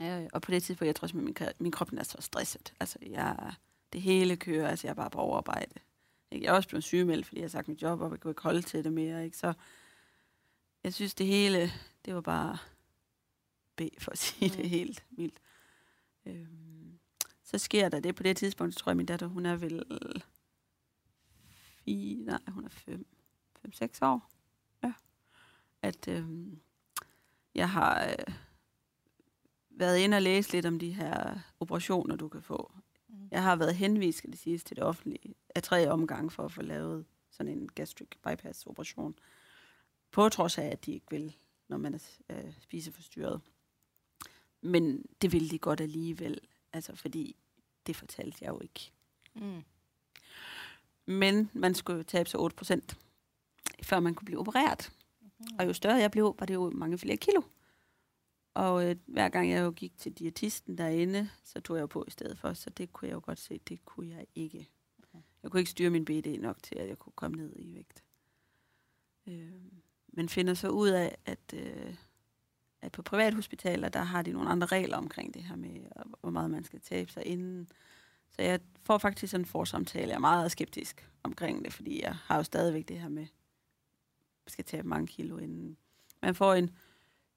[0.01, 2.75] Ja, og på det tidspunkt, jeg tror at min, min krop den er så stresset.
[2.81, 3.55] Altså, jeg,
[3.93, 5.75] det hele kører, altså jeg er bare på overarbejde.
[6.33, 8.43] Jeg er også blevet sygemeldt, fordi jeg har sagt mit job, og jeg kunne ikke
[8.43, 9.25] holde til det mere.
[9.25, 9.37] Ikke?
[9.37, 9.53] Så
[10.85, 11.73] jeg synes, det hele,
[12.05, 12.59] det var bare
[13.77, 14.57] B, for at sige mm.
[14.57, 15.39] det helt vildt.
[16.27, 16.99] Øhm,
[17.45, 19.85] så sker der det på det tidspunkt, tror jeg, min datter, hun er vel
[21.85, 23.07] fire, nej, hun er fem,
[23.63, 24.31] fem, seks år.
[24.85, 24.93] Ja.
[25.83, 26.61] At øhm,
[27.55, 28.35] jeg har øh,
[29.71, 32.73] været inde og læse lidt om de her operationer, du kan få.
[33.33, 33.35] Mm.
[33.35, 36.53] Jeg har været henvist, skal det siges, til det offentlige af tre omgang for at
[36.53, 39.15] få lavet sådan en gastric bypass operation.
[40.11, 41.37] På trods af, at de ikke vil,
[41.69, 41.99] når man er
[42.31, 43.41] øh, spiseforstyrret.
[44.61, 46.41] Men det ville de godt alligevel,
[46.73, 47.37] altså fordi
[47.87, 48.93] det fortalte jeg jo ikke.
[49.35, 49.63] Mm.
[51.07, 52.97] Men man skulle jo tabe sig 8 procent,
[53.83, 54.93] før man kunne blive opereret.
[55.21, 55.57] Mm-hmm.
[55.59, 57.43] Og jo større jeg blev, var det jo mange flere kilo.
[58.55, 62.05] Og øh, hver gang jeg jo gik til diætisten derinde, så tog jeg jo på
[62.09, 64.69] i stedet for, så det kunne jeg jo godt se, det kunne jeg ikke.
[65.03, 65.19] Okay.
[65.43, 68.05] Jeg kunne ikke styre min BD nok til, at jeg kunne komme ned i vægt.
[69.27, 69.53] Øh,
[70.13, 71.95] man finder så ud af, at, øh,
[72.83, 75.81] at på privathospitaler, der har de nogle andre regler omkring det her med,
[76.21, 77.69] hvor meget man skal tabe sig inden.
[78.31, 80.09] Så jeg får faktisk en forsamtale.
[80.09, 83.27] Jeg er meget skeptisk omkring det, fordi jeg har jo stadigvæk det her med,
[84.47, 85.77] at skal tabe mange kilo inden.
[86.23, 86.71] Man får en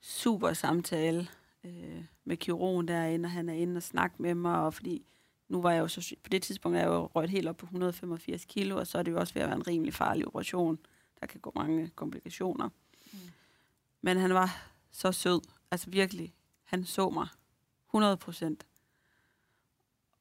[0.01, 1.27] super samtale
[1.63, 5.05] øh, med kirurgen derinde, og han er inde og snakke med mig, og fordi
[5.47, 7.65] nu var jeg jo så på det tidspunkt er jeg jo røget helt op på
[7.65, 10.79] 185 kilo, og så er det jo også ved at være en rimelig farlig operation.
[11.19, 12.69] Der kan gå mange komplikationer.
[13.13, 13.19] Mm.
[14.01, 15.41] Men han var så sød.
[15.71, 16.33] Altså virkelig.
[16.63, 17.27] Han så mig.
[17.87, 18.65] 100 procent.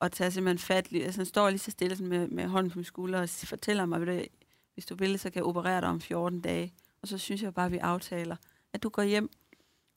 [0.01, 0.89] Og tager simpelthen fat.
[0.93, 3.87] Altså han står lige så stille sådan med, med hånden på min skulder og fortæller
[3.87, 4.29] mig, at
[4.75, 6.75] hvis du vil, så kan jeg operere dig om 14 dage.
[7.03, 8.37] Og så synes jeg bare, at vi aftaler,
[8.73, 9.31] at du går hjem,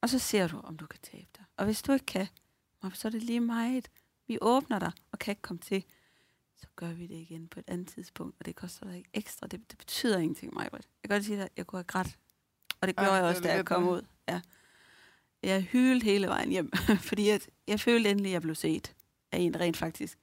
[0.07, 1.45] og så ser du, om du kan tabe dig.
[1.57, 2.27] Og hvis du ikke kan,
[2.93, 3.89] så er det lige meget.
[4.27, 5.85] Vi åbner dig og kan ikke komme til
[6.57, 9.47] så gør vi det igen på et andet tidspunkt, og det koster dig ikke ekstra.
[9.47, 10.69] Det, det betyder ingenting, mig.
[10.71, 12.17] Jeg kan godt sige at jeg kunne have grædt.
[12.81, 14.01] Og det gjorde Ej, jeg også, da jeg kom ud.
[14.29, 14.41] Ja.
[15.43, 16.71] Jeg hylede hele vejen hjem,
[17.09, 18.95] fordi jeg, jeg følte endelig, at jeg blev set
[19.31, 20.17] af en, rent faktisk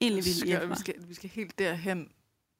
[0.00, 0.76] egentlig ville hjælpe mig.
[0.76, 2.12] Vi skal, vi skal helt derhen,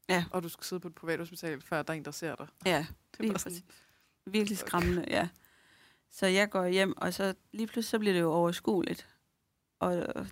[0.08, 0.24] ja.
[0.30, 2.46] og du skal sidde på et privathospital, før der er en, der ser dig.
[2.66, 2.86] Ja,
[3.18, 3.62] det er sådan,
[4.26, 5.28] virkelig skræmmende, ja.
[6.10, 9.08] Så jeg går hjem, og så lige pludselig så bliver det jo overskueligt.
[9.78, 10.26] Og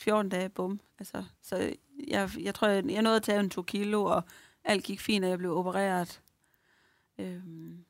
[0.00, 0.80] 14 dage, bum.
[0.98, 1.74] Altså, så
[2.08, 4.22] jeg, jeg tror, jeg, jeg nåede at tage en to kilo, og
[4.64, 6.20] alt gik fint, og jeg blev opereret.
[7.18, 7.84] Øhm,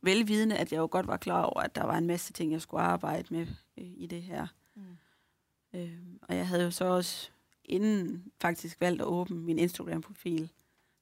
[0.00, 2.62] velvidende, at jeg jo godt var klar over, at der var en masse ting, jeg
[2.62, 3.46] skulle arbejde med
[3.78, 4.46] øh, i det her.
[4.74, 4.82] Mm.
[5.74, 7.30] Øhm, og jeg havde jo så også
[7.64, 10.50] inden faktisk valgt at åbne min Instagram-profil,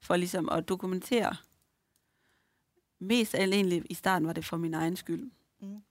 [0.00, 1.36] for ligesom at dokumentere.
[2.98, 5.30] Mest af egentlig i starten var det for min egen skyld.
[5.60, 5.82] Mm.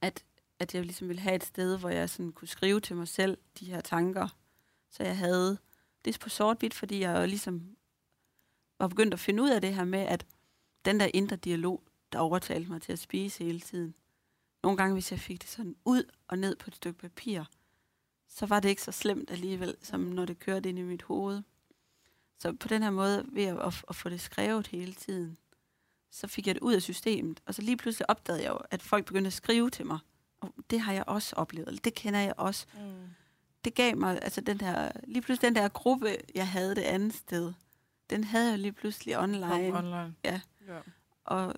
[0.00, 0.24] At,
[0.58, 3.38] at jeg ligesom ville have et sted, hvor jeg sådan kunne skrive til mig selv
[3.60, 4.28] de her tanker.
[4.90, 5.58] Så jeg havde
[6.04, 7.76] det på sort-hvidt, fordi jeg jo ligesom
[8.78, 10.26] var begyndt at finde ud af det her med, at
[10.84, 13.94] den der indre dialog, der overtalte mig til at spise hele tiden.
[14.62, 17.44] Nogle gange, hvis jeg fik det sådan ud og ned på et stykke papir,
[18.28, 21.42] så var det ikke så slemt alligevel, som når det kørte ind i mit hoved.
[22.38, 25.38] Så på den her måde, ved at, at, at få det skrevet hele tiden,
[26.14, 27.40] så fik jeg det ud af systemet.
[27.46, 29.98] Og så lige pludselig opdagede jeg jo, at folk begyndte at skrive til mig.
[30.40, 32.66] Og det har jeg også oplevet, eller det kender jeg også.
[32.74, 33.08] Mm.
[33.64, 37.14] Det gav mig, altså den her, lige pludselig den der gruppe, jeg havde det andet
[37.14, 37.52] sted,
[38.10, 39.70] den havde jeg lige pludselig online.
[39.72, 40.14] Kom online.
[40.24, 40.40] Ja.
[40.68, 40.78] ja.
[41.24, 41.54] Og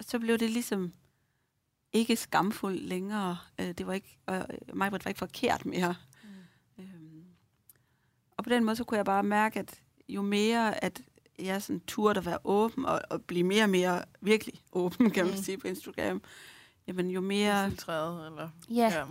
[0.00, 0.92] så blev det ligesom
[1.92, 3.38] ikke skamfuldt længere.
[3.58, 5.94] Øh, Det var ikke, og mig var ikke forkert mere.
[6.24, 6.84] Mm.
[6.84, 7.24] Øhm,
[8.36, 11.02] Og på den måde, så kunne jeg bare mærke, at jo mere, at
[11.38, 15.24] jeg sådan turde at være åben, og, og blive mere og mere virkelig åben, kan
[15.26, 15.42] man Mm.
[15.42, 16.22] sige på Instagram,
[16.86, 18.48] jamen jo mere, Filtreret, eller...
[18.70, 19.04] ja.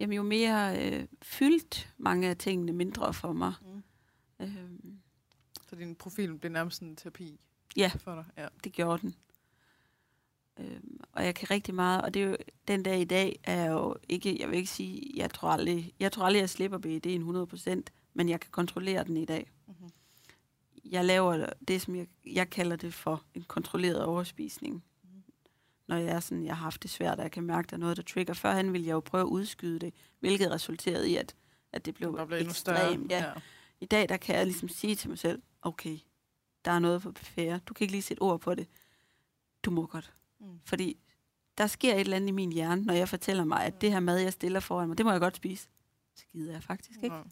[0.00, 3.52] jamen, jo mere øh, fyldt mange af tingene mindre for mig.
[3.62, 3.82] Mm.
[4.40, 4.98] Øhm,
[5.70, 7.40] Så din profil blev nærmest en terapi
[7.76, 7.90] Ja.
[7.98, 8.24] for dig.
[8.38, 8.48] Ja.
[8.64, 9.14] det gjorde den.
[10.60, 12.36] Øhm, og jeg kan rigtig meget, og det er jo,
[12.68, 16.12] den dag i dag er jo ikke, jeg vil ikke sige, jeg tror aldrig, jeg
[16.12, 17.82] tror aldrig, jeg slipper BED'en 100%,
[18.14, 19.50] men jeg kan kontrollere den i dag.
[20.84, 24.84] Jeg laver det, som jeg, jeg kalder det for en kontrolleret overspisning.
[25.86, 27.76] Når jeg er sådan, jeg har haft det svært, og jeg kan mærke, at der
[27.76, 28.34] er noget, der trigger.
[28.34, 31.34] Førhen ville jeg jo prøve at udskyde det, hvilket resulterede i, at,
[31.72, 33.10] at det blev Det blev ekstremt.
[33.12, 33.32] Ja.
[33.80, 35.98] I dag, der kan jeg ligesom sige til mig selv, okay,
[36.64, 37.68] der er noget på buffet.
[37.68, 38.68] Du kan ikke lige sætte ord på det.
[39.62, 40.12] Du må godt.
[40.40, 40.60] Mm.
[40.64, 40.96] Fordi
[41.58, 44.00] der sker et eller andet i min hjerne, når jeg fortæller mig, at det her
[44.00, 45.68] mad, jeg stiller foran mig, det må jeg godt spise.
[46.16, 47.16] Så gider jeg faktisk ikke.
[47.16, 47.22] Nå.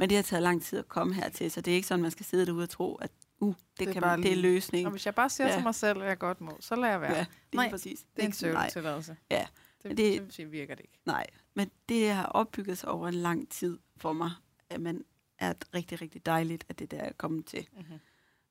[0.00, 2.10] Men det har taget lang tid at komme hertil, så det er ikke sådan, man
[2.10, 4.36] skal sidde derude og tro, at uh, det, Det er det, kan man, det er
[4.36, 4.86] løsningen.
[4.86, 5.54] Og hvis jeg bare siger Ja.
[5.54, 7.16] til mig selv, at jeg godt må, så lader jeg være.
[7.16, 8.04] Ja, lige Nej, præcis.
[8.16, 9.16] Det er en søvntilladelse.
[9.30, 9.46] Ja.
[9.82, 10.98] Det, det, det- det virker det ikke.
[11.06, 14.30] nej, men det har opbygget sig over en lang tid for mig,
[14.70, 15.04] at man
[15.38, 17.68] er rigtig, rigtig dejligt, at det der er kommet til.
[17.72, 17.98] Mm-hmm.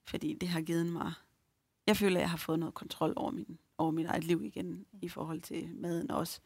[0.07, 1.13] fordi det har givet mig...
[1.87, 4.85] Jeg føler, at jeg har fået noget kontrol over, min, over mit eget liv igen
[5.01, 6.39] i forhold til maden også.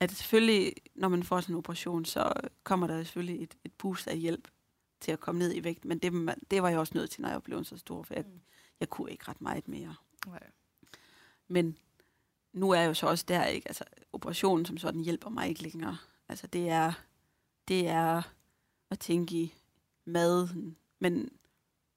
[0.00, 2.32] At selvfølgelig, når man får sådan en operation, så
[2.64, 4.48] kommer der selvfølgelig et, et boost af hjælp
[5.00, 5.84] til at komme ned i vægt.
[5.84, 8.24] Men det, det var jeg også nødt til, når jeg blev så stor, for jeg,
[8.26, 8.40] Mm.
[8.80, 9.94] jeg kunne ikke ret meget mere.
[10.26, 10.42] Nej.
[11.48, 11.78] Men
[12.52, 13.68] nu er jeg jo så også der, ikke?
[13.68, 15.96] Altså, operationen som sådan hjælper mig ikke længere.
[16.28, 16.92] Altså, det er,
[17.68, 18.22] det er
[18.90, 19.54] at tænke i
[20.04, 21.30] maden, men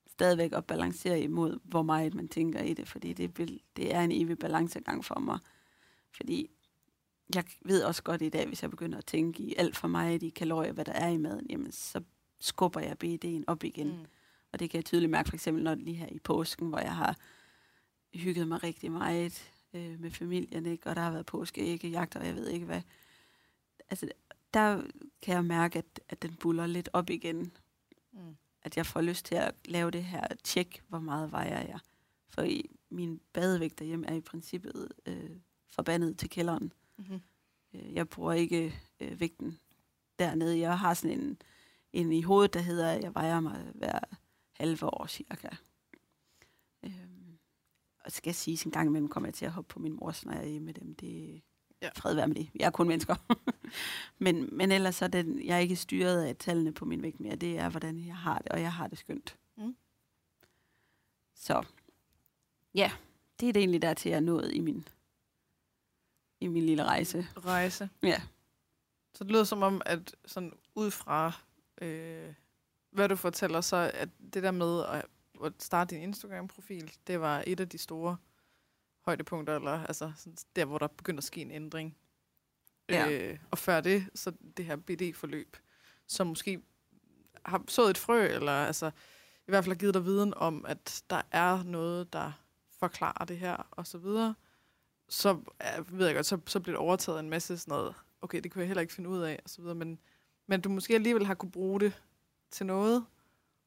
[0.08, 4.02] stadigvæk at balancere imod, hvor meget man tænker i det, fordi det, vil, det er
[4.02, 5.40] en evig balancegang for mig.
[6.12, 6.50] Fordi
[7.36, 10.24] jeg ved også godt i dag, hvis jeg begynder at tænke i alt for meget
[10.24, 12.02] i kalorier, hvad der er i maden, jamen så
[12.40, 13.88] skubber jeg BD'en op igen.
[13.88, 14.06] Mm.
[14.52, 16.80] Og det kan jeg tydeligt mærke, for eksempel når det lige her i påsken, hvor
[16.80, 17.18] jeg har
[18.14, 20.90] hygget mig rigtig meget øh, med familien, ikke?
[20.90, 22.82] og der har været påskeæggejagter, og jeg ved ikke hvad.
[23.90, 24.10] Altså,
[24.54, 24.82] der
[25.22, 27.52] kan jeg mærke, at, at den buller lidt op igen.
[28.12, 28.38] Mm.
[28.62, 31.80] At jeg får lyst til at lave det her tjek, hvor meget vejer jeg.
[32.30, 35.30] For i, min badevægt derhjemme er i princippet øh,
[35.70, 36.74] forbandet til kælderen.
[37.00, 37.22] Mm-hmm.
[37.74, 39.60] Øh, Jeg bruger ikke øh, vægten
[40.20, 40.60] dernede.
[40.60, 41.42] Jeg har sådan en,
[41.94, 44.00] en i hovedet, der hedder, at jeg vejer mig hver
[44.54, 45.50] halve år cirka.
[46.84, 47.40] Øhm,
[48.06, 50.26] og skal jeg sige, en gang imellem kommer jeg til at hoppe på min mors,
[50.26, 50.96] når jeg er hjemme med dem.
[50.96, 51.42] Det
[51.82, 51.90] ja.
[51.96, 52.50] fred være med det.
[52.56, 53.16] Jeg er kun mennesker.
[54.26, 57.20] men, men ellers så er den, jeg er ikke styret af tallene på min vægt
[57.20, 57.36] mere.
[57.36, 59.38] Det er, hvordan jeg har det, og jeg har det skønt.
[59.58, 59.76] Mm.
[61.36, 61.64] Så
[62.76, 62.92] ja,
[63.40, 64.88] det er det egentlig der til, jeg er nået i min,
[66.42, 67.28] i min lille rejse.
[67.38, 67.90] Rejse.
[68.04, 68.22] Ja.
[69.14, 71.32] Så det lyder som om, at sådan ud fra,
[71.82, 72.34] øh,
[72.92, 75.06] hvad du fortæller, så at det der med at,
[75.46, 78.18] at starte din Instagram-profil, det var et af de store
[79.06, 81.98] højdepunkter, eller altså sådan, der, hvor der begynder at ske en ændring.
[82.90, 83.10] Ja.
[83.10, 85.58] Øh, og før det, så det her BD-forløb,
[86.08, 86.62] som måske
[87.46, 88.92] har sået et frø, eller altså
[89.48, 92.32] i hvert fald har givet dig viden om, at der er noget, der
[92.80, 94.36] forklarer det her, og så videre,
[95.10, 95.30] så
[95.78, 98.52] øh, ved jeg godt, så, så bliver det overtaget en masse sådan noget, okay, det
[98.52, 100.00] kunne jeg heller ikke finde ud af, og så videre, men,
[100.48, 102.02] men du måske alligevel har kunne bruge det
[102.52, 103.06] til noget,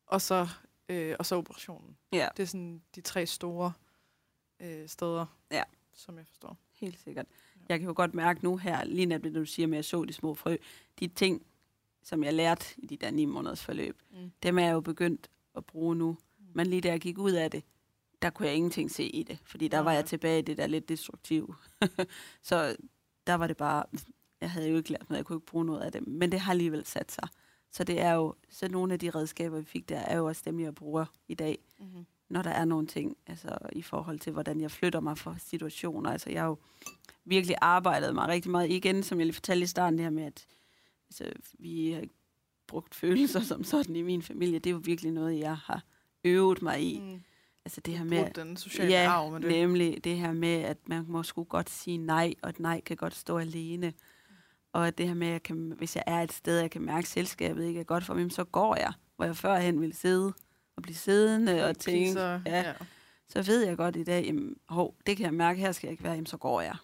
[0.07, 0.49] og så,
[0.89, 1.97] øh, og så operationen.
[2.13, 2.29] Ja.
[2.37, 3.73] Det er sådan de tre store
[4.61, 5.63] øh, steder, Ja.
[5.95, 6.59] som jeg forstår.
[6.75, 7.27] Helt sikkert.
[7.69, 10.05] Jeg kan jo godt mærke nu her, lige når du siger med, at jeg så
[10.05, 10.57] de små frø,
[11.01, 11.47] de ting,
[12.03, 14.33] som jeg lærte i de der ni måneders forløb, Mm.
[14.43, 16.11] dem er jeg jo begyndt at bruge nu.
[16.39, 16.47] Mm.
[16.55, 17.65] Men lige da jeg gik ud af det,
[18.23, 20.67] der kunne jeg ingenting se i det, fordi der var jeg tilbage i det der
[20.67, 21.55] lidt destruktive.
[22.43, 22.77] så
[23.27, 23.85] der var det bare,
[24.41, 26.41] jeg havde jo ikke lært noget, jeg kunne ikke bruge noget af det, men det
[26.41, 27.29] har alligevel sat sig.
[27.71, 30.43] Så det er jo, så nogle af de redskaber, vi fik der, er jo også
[30.45, 32.07] dem, jeg bruger i dag, Mm-hmm.
[32.29, 36.11] når der er nogle ting, altså i forhold til, hvordan jeg flytter mig fra situationer.
[36.11, 36.59] Altså jeg har jo
[37.25, 40.25] virkelig arbejdet mig rigtig meget igen, som jeg lige fortalte i starten, det her med,
[40.25, 40.47] at
[41.09, 42.15] altså, vi har ikke
[42.67, 44.59] brugt følelser som sådan i min familie.
[44.59, 45.85] Det er jo virkelig noget, jeg har
[46.25, 47.01] øvet mig i.
[47.01, 47.23] Mm.
[47.65, 49.49] Altså det her med, den sociale ja, arv med det.
[49.51, 52.97] nemlig det her med, at man må sgu godt sige nej, og et nej kan
[52.97, 53.93] godt stå alene.
[54.73, 56.83] Og at det her med, at jeg kan, hvis jeg er et sted, jeg kan
[56.83, 59.95] mærke, at selskabet ikke er godt for mig, så går jeg, hvor jeg førhen ville
[59.95, 60.33] sidde
[60.77, 62.73] og blive siddende og tænke, ja, ja.
[63.29, 65.93] så ved jeg godt i dag, jamen, hov, det kan jeg mærke, her skal jeg
[65.93, 66.77] ikke være, jamen, så går jeg.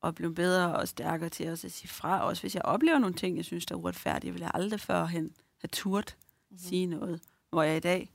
[0.00, 2.24] Og blive bedre og stærkere til også at sige fra.
[2.26, 5.34] Også hvis jeg oplever nogle ting, jeg synes, der er uretfærdige, vil jeg aldrig førhen
[5.60, 6.16] have turt
[6.50, 6.58] Mhm.
[6.58, 7.20] sige noget.
[7.50, 8.10] Hvor jeg i dag,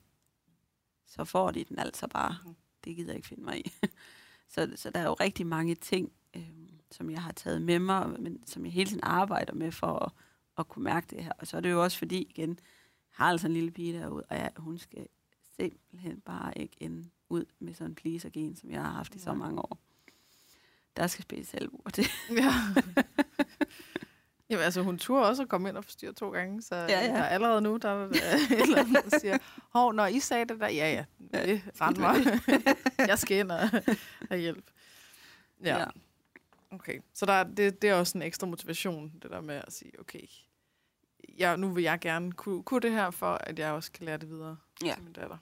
[1.11, 2.37] så får de den altså bare.
[2.45, 2.55] Mhm.
[2.83, 3.71] Det gider jeg ikke finde mig i.
[4.53, 6.49] så, så der er jo rigtig mange ting, øh,
[6.91, 10.11] som jeg har taget med mig, men som jeg hele tiden arbejder med for at,
[10.57, 11.31] at kunne mærke det her.
[11.39, 14.23] Og så er det jo også fordi, igen, jeg har altså en lille pige derude,
[14.29, 15.07] og jeg, hun skal
[15.55, 19.29] simpelthen bare ikke ende ud med sådan en pleaser-gen, som jeg har haft i så
[19.29, 19.35] Nej.
[19.35, 19.77] mange år.
[20.97, 22.05] Der skal spilles selvur til.
[22.31, 22.53] ja.
[24.51, 26.99] Jamen altså, hun turde også at komme ind og forstyrre to gange, så ja, Ja,
[26.99, 27.07] ja.
[27.07, 29.37] der er allerede nu, der er et eller andet, der siger,
[29.69, 32.15] hov, når I sagde det der, ja, ja, det rent mig.
[33.09, 33.69] jeg skal ind og
[34.29, 34.65] have hjælp.
[35.63, 35.77] Ja.
[35.79, 35.85] ja.
[36.71, 39.73] Okay, så der, er- det, det er også en ekstra motivation, det der med at
[39.73, 40.21] sige, okay,
[41.39, 44.17] ja, nu vil jeg gerne kunne, kunne det her, for at jeg også kan lære
[44.17, 44.93] det videre Ja.
[44.93, 45.37] til min datter.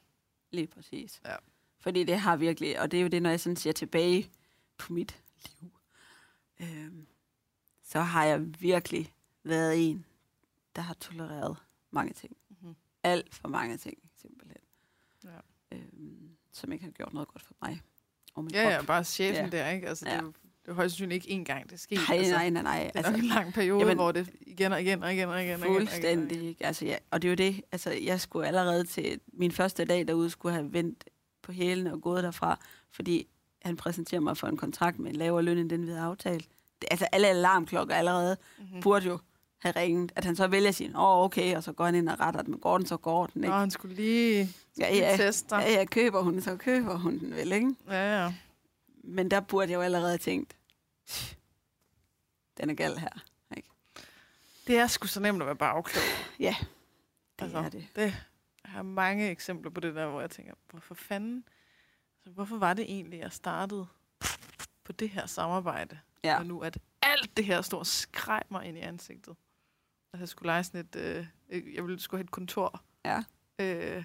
[0.52, 1.22] Lige præcis.
[1.26, 1.36] Ja.
[1.80, 4.30] Fordi det har virkelig, og det er jo det, når jeg sådan ser tilbage
[4.78, 5.18] på mit
[5.62, 5.72] liv,
[6.62, 7.08] øhm,
[7.92, 9.14] så har jeg virkelig
[9.44, 10.06] været en,
[10.76, 11.58] der har tolereret
[11.92, 12.38] mange ting.
[12.50, 12.76] Mhm.
[13.04, 14.58] Alt for mange ting, simpelthen.
[15.24, 15.30] Ja.
[15.78, 17.82] Øhm, som ikke har gjort noget godt for mig.
[18.36, 18.72] Og min Ja, krop.
[18.72, 19.50] ja, bare chefen Ja.
[19.58, 19.88] der, ikke?
[19.88, 20.22] Altså, det, er Ja.
[20.22, 20.34] jo-
[20.66, 22.00] det er højst sandsynligt ikke én gang, det er sket.
[22.10, 22.92] Nej, altså, nej, nej, nej.
[22.94, 25.44] Det er nok en lang periode, jamen- hvor det igen og igen og igen og
[25.44, 25.54] igen.
[25.54, 25.88] og igen, igen.
[25.88, 26.58] Fuldstændig.
[26.60, 27.62] Altså, ja, og det er jo det.
[27.72, 31.04] Altså, jeg skulle allerede til min første dag derude, skulle have vendt
[31.42, 32.60] på hælene og gået derfra,
[32.92, 33.28] fordi
[33.62, 36.50] han præsenterer mig for en kontrakt med en lavere løn, end den vi havde aftalt.
[36.92, 38.68] Altså, alle alarmklokker allerede Mhm.
[38.76, 38.82] mm.
[38.82, 39.20] burde jo
[39.60, 40.12] have ringet.
[40.16, 42.42] At han så vælger sige, åh, oh, okay, og så går han ind og retter
[42.42, 42.52] den.
[42.52, 43.52] Men går den, så går den, ikke?
[43.54, 44.50] Nå, han skulle lige
[44.80, 45.18] Ja, ja.
[45.18, 45.56] teste.
[45.56, 47.76] Ja, ja, køber hun, så køber hun den vel, ikke?
[47.88, 48.34] Ja, ja.
[49.04, 50.56] Men der burde jeg jo allerede tænkt,
[52.58, 53.24] den er gal her.
[53.58, 53.70] Ikke?
[54.68, 56.04] Det er sgu så nemt at være bagklog.
[56.40, 57.88] Ja, det Altså, er det.
[57.96, 58.02] det.
[58.64, 61.44] Jeg har mange eksempler på det der, hvor jeg tænker, hvorfor fanden,
[62.18, 63.88] altså, hvorfor var det egentlig, jeg startede
[64.84, 66.00] på det her samarbejde?
[66.24, 66.38] Ja.
[66.40, 69.36] Og nu at alt det her står og skreg mig ind i ansigtet.
[70.14, 72.84] Altså, jeg skulle lege sådan et, øh, øh, jeg ville skulle have et kontor.
[73.06, 73.24] Ja.
[73.60, 74.04] Øh,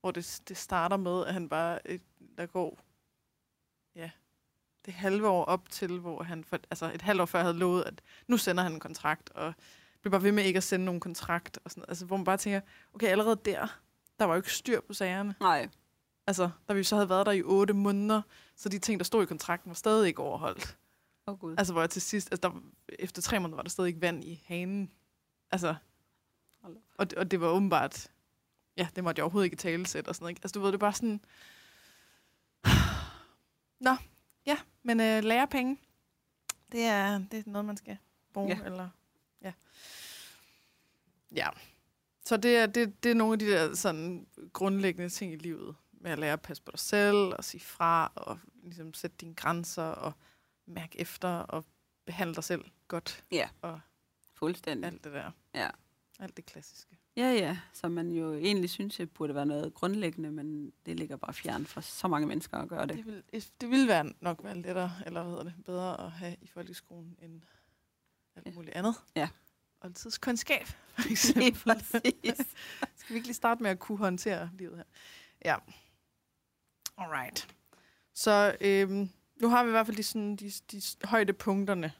[0.00, 1.98] hvor det, det starter med, at han bare, øh,
[2.38, 2.78] der går,
[3.94, 4.10] ja,
[4.86, 7.84] det halve år op til, hvor han, for, altså et halvt år før havde lovet,
[7.84, 9.54] at nu sender han en kontrakt, og
[10.00, 12.36] blev bare ved med ikke at sende nogen kontrakt, og sådan, altså, hvor man bare
[12.36, 12.60] tænker,
[12.94, 13.80] okay, allerede der,
[14.18, 15.34] der var jo ikke styr på sagerne.
[15.40, 15.68] Nej,
[16.26, 18.22] Altså, da vi så havde været der i otte måneder,
[18.60, 20.78] så de ting, der stod i kontrakten, var stadig ikke overholdt.
[21.26, 21.54] oh, gud.
[21.58, 22.60] Altså, hvor jeg til sidst, altså, der,
[22.98, 24.90] efter tre måneder var der stadig ikke vand i hanen.
[25.50, 25.74] Altså,
[26.98, 28.10] og, det- og det var åbenbart,
[28.76, 30.30] ja, det måtte jeg overhovedet ikke tale sæt og sådan noget.
[30.30, 30.40] ikke?
[30.44, 31.20] Altså, du ved, det er bare sådan,
[33.86, 33.96] nå,
[34.46, 35.78] ja, men øh, lærepenge,
[36.72, 37.98] det er, det er noget, man skal
[38.32, 38.64] bruge, Ja.
[38.64, 38.88] eller,
[39.42, 39.52] ja.
[41.36, 41.48] Ja,
[42.24, 45.76] så det er, det, det er nogle af de der sådan grundlæggende ting i livet,
[46.00, 49.34] med at lære at passe på dig selv, og sige fra, og ligesom sætte dine
[49.34, 50.12] grænser, og
[50.66, 51.64] mærke efter, og
[52.06, 53.24] behandle dig selv godt,
[54.34, 54.86] Fuldstændig.
[54.86, 55.30] alt det der.
[55.54, 55.70] Ja.
[56.18, 56.96] Alt det klassiske.
[57.16, 61.16] Ja, ja, som man jo egentlig synes, det burde være noget grundlæggende, men det ligger
[61.16, 62.96] bare fjern for så mange mennesker at gøre det.
[62.96, 63.22] Det vil,
[63.60, 67.16] det vil være nok være lettere, eller hvad hedder det, bedre at have i folkeskolen
[67.22, 67.42] end
[68.36, 68.52] alt Ja.
[68.52, 68.94] muligt andet.
[69.16, 69.28] Ja.
[69.80, 71.52] Og tidskundskab, for eksempel.
[71.62, 72.54] præcis.
[72.96, 74.84] Skal vi ikke lige starte med at kunne håndtere livet her?
[75.44, 75.56] Ja.
[76.96, 77.54] Alright.
[78.14, 81.92] Så øhm, nu har vi i hvert fald de, sådan, de, de højdepunkterne,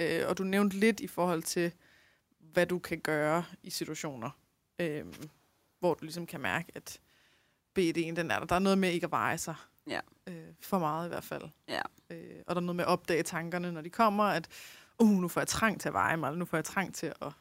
[0.00, 1.72] øh, og du nævnte lidt i forhold til,
[2.38, 4.30] hvad du kan gøre i situationer,
[4.78, 5.04] øh,
[5.78, 7.00] hvor du ligesom kan mærke, at
[7.78, 8.46] BD'en, den er der.
[8.46, 9.54] Der er noget med ikke at veje sig.
[9.86, 10.00] Ja.
[10.26, 11.42] Øh, for meget i hvert fald.
[11.68, 11.80] Ja.
[12.10, 14.48] Øh, og der er noget med at opdage tankerne, når de kommer, at
[14.98, 17.06] uh, nu får jeg trang til at veje mig, eller nu får jeg trang til
[17.06, 17.32] at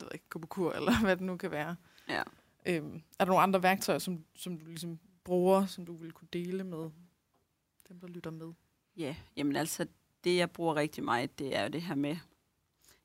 [0.00, 1.76] ved ikke, gå på kur, eller hvad det nu kan være.
[2.08, 2.22] Ja.
[2.66, 6.28] Øhm, er der nogle andre værktøjer, som, som du ligesom bruger, som du vil kunne
[6.32, 6.90] dele med
[7.88, 8.52] dem, der lytter med?
[8.96, 9.86] Ja, jamen altså,
[10.24, 12.10] det jeg bruger rigtig meget, det er jo det her med,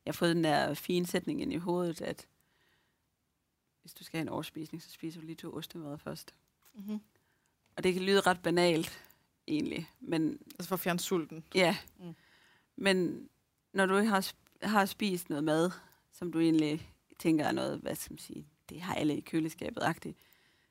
[0.05, 2.27] jeg har fået den der fine sætning ind i hovedet, at
[3.81, 6.35] hvis du skal have en overspisning, så spiser du lige to ostemad først.
[6.73, 6.99] Mm-hmm.
[7.77, 9.03] Og det kan lyde ret banalt,
[9.47, 9.89] egentlig.
[9.99, 11.43] Men Altså for at fjerne sulten.
[11.55, 12.15] ja, Mm.
[12.75, 13.29] men
[13.73, 15.71] når du har, har spist noget mad,
[16.11, 19.81] som du egentlig tænker er noget, hvad skal man sige, det har alle i køleskabet
[19.83, 20.17] agtigt,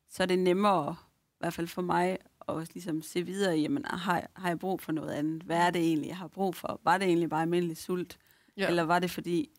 [0.08, 0.96] så er det nemmere,
[1.38, 2.18] hvert fald for mig,
[2.48, 5.42] at ligesom se videre, jamen, har, har jeg brug for noget andet?
[5.42, 6.80] Hvad er det egentlig, jeg har brug for?
[6.84, 8.18] Var det egentlig bare almindelig sult?
[8.56, 8.68] Ja.
[8.68, 9.50] Eller var det fordi,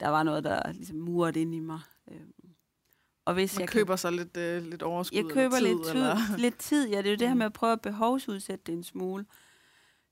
[0.00, 1.80] der var noget, der ligesom murede ind i mig?
[2.10, 2.32] Øhm,
[3.24, 5.90] Og hvis Man jeg køber sig lidt, øh, lidt overskud jeg køber tid, lidt, tid,
[5.92, 6.36] eller...
[6.36, 6.88] lidt tid.
[6.88, 7.38] Ja, det er jo det her Mm.
[7.38, 9.26] med at prøve at behovsudsætte det en smule.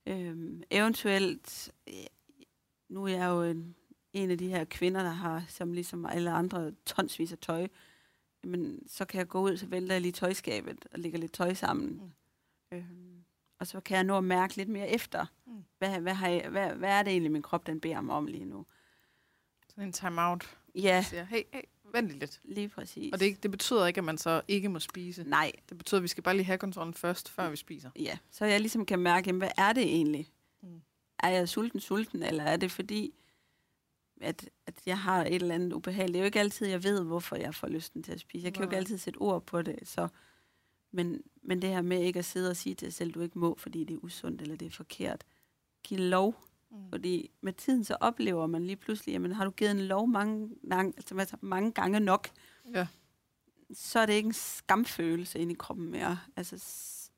[0.06, 1.94] Øhm, eventuelt, øh,
[2.88, 3.74] nu er jeg jo en,
[4.12, 7.66] en af de her kvinder, der har, som ligesom alle andre, tonsvis af tøj.
[8.44, 11.54] Men så kan jeg gå ud, så vælter jeg lige tøjskabet og lægger lidt tøj
[11.54, 11.88] sammen.
[12.70, 12.76] Mm.
[12.78, 13.24] Øhm,
[13.58, 15.64] og så kan jeg nå at mærke lidt mere efter, Mm.
[15.78, 18.26] hvad, hvad, har jeg, hvad, hvad er det egentlig, min krop den beder mig om
[18.26, 18.66] lige nu.
[19.68, 20.56] Sådan en time-out.
[20.74, 21.60] Ja, Siger, hey, hey,
[21.92, 22.40] vent lige lidt.
[22.44, 23.12] lige præcis.
[23.12, 25.24] Og det, det betyder ikke, at man så ikke må spise.
[25.24, 27.90] Nej, Det betyder, at vi skal bare lige have kontrollen først, før vi spiser.
[27.98, 30.28] Ja, så jeg ligesom kan mærke, jamen, hvad er det egentlig?
[30.62, 30.68] Mm.
[30.68, 30.80] Mm.
[31.18, 33.14] Er jeg sulten, sulten, eller er det fordi,
[34.20, 36.08] at, at jeg har et eller andet ubehag?
[36.08, 38.44] Det er jo ikke altid, jeg ved, hvorfor jeg får lysten til at spise.
[38.44, 40.08] Jeg kan jo ikke altid sætte ord på det, så...
[40.92, 43.38] Men, men det her med ikke at sidde og sige til dig selv, du ikke
[43.38, 45.24] må, fordi det er usundt, eller det er forkert.
[45.84, 46.76] Giv lov, Mm.
[46.90, 50.50] fordi med tiden så oplever man lige pludselig, jamen har du givet en lov mange,
[50.72, 52.28] altså mange gange nok,
[52.74, 52.86] Ja.
[53.74, 56.18] så er det ikke en skamfølelse inde i kroppen mere.
[56.36, 57.10] Altså, så,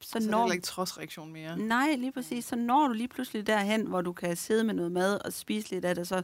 [0.00, 1.58] Så er det når heller ikke trodsreaktion mere.
[1.58, 2.44] Nej, lige præcis.
[2.44, 5.70] Så når du lige pludselig derhen, hvor du kan sidde med noget mad og spise
[5.70, 6.22] lidt af det, så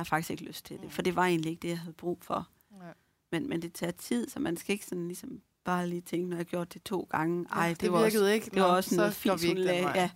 [0.00, 0.84] har jeg faktisk ikke lyst til det.
[0.84, 0.90] Mm.
[0.90, 2.48] For det var egentlig ikke det, jeg havde brug for.
[2.78, 2.94] Nej.
[3.32, 6.36] Men, men det tager tid, så man skal ikke sådan ligesom bare lige tænke, når
[6.36, 7.46] jeg har gjort det to gange.
[7.50, 8.44] Ej, Ja, det, det var virkede også, ikke.
[8.50, 9.88] det var Nå, også noget ikke hun lagde.
[9.88, 10.10] Ja.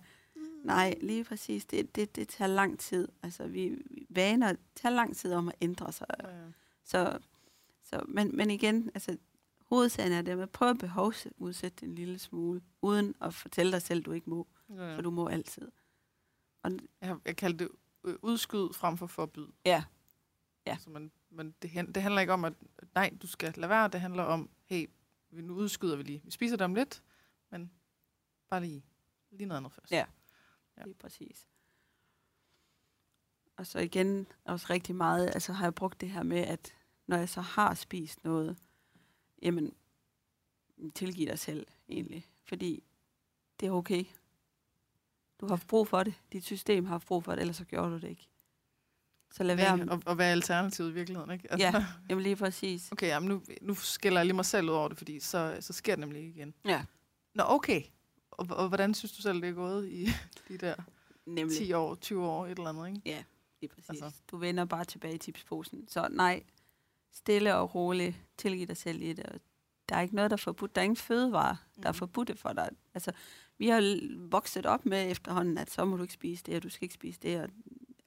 [0.63, 1.65] Nej, lige præcis.
[1.65, 3.07] Det, det, det tager lang tid.
[3.23, 3.77] Altså, vi,
[4.09, 6.07] vaner tager lang tid om at ændre sig.
[6.23, 6.27] Ja.
[6.83, 7.17] Så,
[7.83, 9.17] så, men, men igen, altså,
[9.69, 13.81] hovedsagen er det med at prøve at behovsudsætte en lille smule, uden at fortælle dig
[13.81, 14.47] selv, du ikke må.
[14.69, 14.95] Ja.
[14.95, 15.71] For du må altid.
[16.63, 17.67] Jeg, har- jeg kalder det
[18.05, 19.47] øh, udskyd frem for forbyd.
[19.65, 19.83] Ja.
[20.65, 20.77] Ja.
[20.77, 22.53] Så man, men det, det handler ikke om, at
[22.95, 23.87] nej, du skal lade være.
[23.87, 24.89] Det handler om, hey,
[25.29, 26.21] vi- nu udskyder vi lige.
[26.23, 27.03] Vi spiser det om lidt,
[27.49, 27.71] men
[28.49, 28.85] bare lige,
[29.31, 29.91] lige noget andet først.
[29.91, 29.97] Ja.
[29.97, 30.05] Ja.
[30.77, 30.83] Ja.
[30.83, 31.47] Lige præcis.
[33.57, 36.75] Og så igen også rigtig meget, altså har jeg brugt det her med, at
[37.07, 38.57] når jeg så har spist noget,
[39.41, 39.73] jamen,
[40.95, 42.27] tilgiv dig selv egentlig.
[42.43, 42.83] Fordi
[43.59, 44.05] det er okay.
[45.41, 46.13] Du har haft brug for det.
[46.33, 48.27] Dit system har haft brug for det, ellers så gjorde du det ikke.
[49.31, 49.87] Så lad være med.
[49.89, 51.51] Og, og hvad er alternativet i virkeligheden, ikke?
[51.51, 51.85] Altså, Ja.
[52.09, 52.91] Jamen lige præcis.
[52.91, 55.73] Okay, jamen nu, nu skælder jeg lige mig selv ud over det, fordi så, så
[55.73, 56.53] sker det nemlig ikke igen.
[56.65, 56.85] Ja.
[57.33, 57.81] Nå, okay.
[58.31, 60.07] Og, og hvordan synes du selv, det er gået i
[60.47, 60.75] de der
[61.25, 61.57] Nemlig.
[61.57, 63.01] 10 år, 20 år, et eller andet, ikke?
[63.05, 63.23] Ja,
[63.61, 63.89] lige præcis.
[63.89, 64.11] Altså.
[64.31, 65.87] Du vender bare tilbage i tipsposen.
[65.87, 66.43] Så nej,
[67.13, 69.41] stille og roligt, tilgiv dig selv i det.
[69.89, 70.75] Der er ikke noget, der er forbudt.
[70.75, 71.97] Der er ingen fødevarer, der er Mhm.
[71.97, 72.69] forbudte for dig.
[72.93, 73.11] Altså,
[73.57, 73.99] vi har
[74.29, 76.93] vokset op med efterhånden, at så må du ikke spise det, og du skal ikke
[76.95, 77.49] spise det, og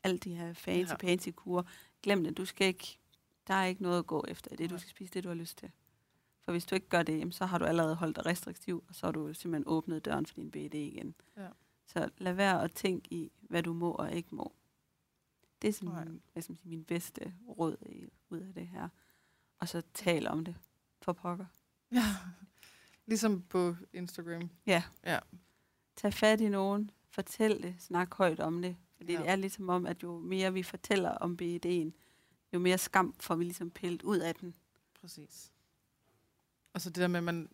[0.05, 0.97] alle de her fancy, Ja.
[1.09, 1.63] fancy kurer.
[2.03, 2.99] Glem det, du skal ikke,
[3.47, 4.71] der er ikke noget at gå efter det.
[4.71, 5.71] Du skal spise det, du har lyst til.
[6.41, 9.07] For hvis du ikke gør det, så har du allerede holdt dig restriktiv, og så
[9.07, 11.15] har du simpelthen åbnet døren for din BD igen.
[11.37, 11.49] Ja.
[11.87, 14.53] Så lad være at tænke i, hvad du må og ikke må.
[15.63, 16.05] Det er sådan, Nej.
[16.33, 18.89] hvad skal man sige, min bedste råd i, ud af det her.
[19.59, 20.55] Og så tal om det
[21.03, 21.47] for pokker.
[21.93, 22.05] Ja.
[23.09, 24.51] Ligesom på Instagram.
[25.97, 28.77] Tag fat i nogen, fortæl det, snak højt om det.
[28.97, 29.19] Fordi Ja.
[29.19, 29.25] ja.
[29.25, 31.91] det er ligesom om, at jo mere vi fortæller om BED'en,
[32.53, 34.55] jo mere skam får vi ligesom pillet ud af den.
[35.01, 35.53] Præcis.
[36.73, 37.49] Og så det der med, at man,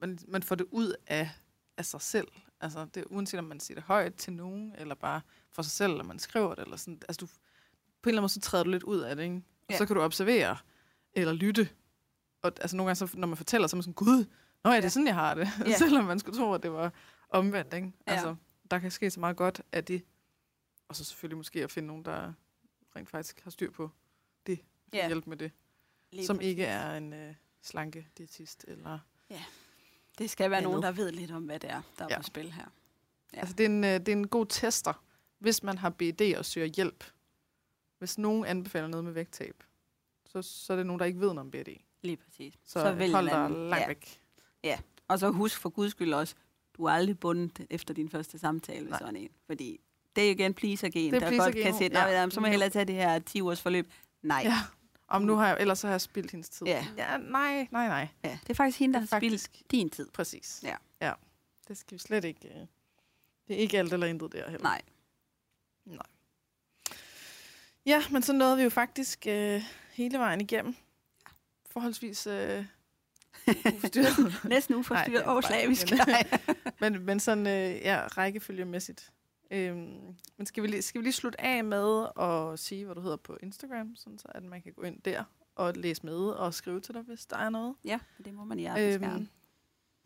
[0.00, 1.30] man, man får det ud af,
[1.76, 2.28] af sig selv.
[2.60, 5.20] Altså, det, uanset om man siger det højt til nogen, eller bare
[5.50, 7.02] for sig selv, eller man skriver det, eller sådan.
[7.08, 9.36] Altså, du, på en eller anden måde, så træder du lidt ud af det, ikke?
[9.36, 9.78] Og Ja.
[9.78, 10.56] så kan du observere,
[11.12, 11.68] eller lytte.
[12.42, 14.24] Og altså, nogle gange, så, når man fortæller, så er man sådan, gud,
[14.64, 14.88] nå ja, det er Ja.
[14.88, 15.48] sådan, jeg har det.
[15.66, 15.76] Ja.
[15.78, 16.92] Selvom man skulle tro, at det var
[17.28, 17.92] omvendt, ikke?
[18.06, 18.12] Ja.
[18.12, 18.36] Altså,
[18.70, 20.02] der kan ske så meget godt af det.
[20.88, 22.32] Og så selvfølgelig måske at finde nogen, der
[22.96, 23.90] rent faktisk har styr på
[24.46, 24.58] det.
[24.92, 24.98] Ja.
[24.98, 25.06] Ja.
[25.06, 25.52] Hjælpe med det.
[26.10, 26.48] Lige som præcis.
[26.50, 28.98] ikke er en øh, slanke diætist eller
[30.18, 32.16] Det skal være nogen, der ved lidt om, hvad det er, der er Ja.
[32.16, 32.66] på spil her.
[33.34, 33.38] ja.
[33.40, 35.04] altså det er, en, øh, det er en god tester
[35.38, 37.04] hvis man har BD og søger hjælp
[37.98, 39.62] hvis nogen anbefaler noget med vægttab
[40.26, 41.68] så, så er det nogen der ikke ved noget om BD
[42.02, 42.54] Lige præcis.
[42.64, 43.86] så, så hold dig langt ja.
[43.86, 44.21] væk
[45.08, 46.34] Og så husk for guds skyld også,
[46.76, 48.98] du er aldrig bundet efter din første samtale med Nej.
[48.98, 49.28] sådan en.
[49.46, 49.80] Fordi
[50.16, 52.06] det er jo igen pleaser-gen, Det er der godt kan sætte, ja.
[52.22, 52.30] ja.
[52.30, 53.92] så må jeg hellere tage det her 10 ugers forløb.
[54.22, 54.42] Nej.
[54.44, 54.54] ja.
[55.08, 56.86] om nu har jeg ellers så har jeg spildt hendes tid Ja.
[56.96, 58.38] ja nej nej nej ja.
[58.42, 60.08] Det er faktisk hende, der har er spildt faktisk- din tid.
[60.10, 60.76] præcis Ja.
[61.00, 61.12] ja
[61.68, 62.66] det skal vi slet ikke øh,
[63.48, 64.82] det er ikke alt eller intet der heller Nej.
[67.86, 70.74] Ja, men så nåede vi jo faktisk øh, hele vejen igennem.
[71.70, 72.64] forholdsvis øh,
[73.48, 74.44] uforstyrret.
[74.48, 75.86] Næsten uforstyrret og slavisk.
[76.80, 79.12] men- men, sådan, øh, ja, rækkefølgemæssigt.
[79.50, 83.00] Øhm, men skal vi, lige, skal vi lige slutte af med at sige, hvad du
[83.00, 85.24] hedder på Instagram, sådan så at man kan gå ind der
[85.54, 87.74] og læse med og skrive til dig, hvis der er noget.
[87.84, 89.28] ja, det må man hjertens Øhm, gerne.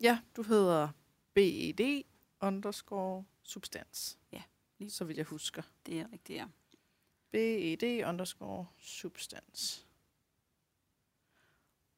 [0.01, 0.89] Ja, du hedder
[1.33, 2.03] BED
[2.41, 4.17] underscore substans.
[4.31, 4.41] Ja,
[4.79, 5.61] lige Så vidt jeg husker.
[5.85, 6.45] Det er rigtigt, ja.
[7.31, 9.86] BED underscore substans.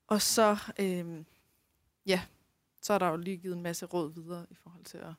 [0.10, 1.26] Og så, øhm,
[2.06, 2.26] ja,
[2.82, 5.14] så er der jo lige givet en masse råd videre i forhold til at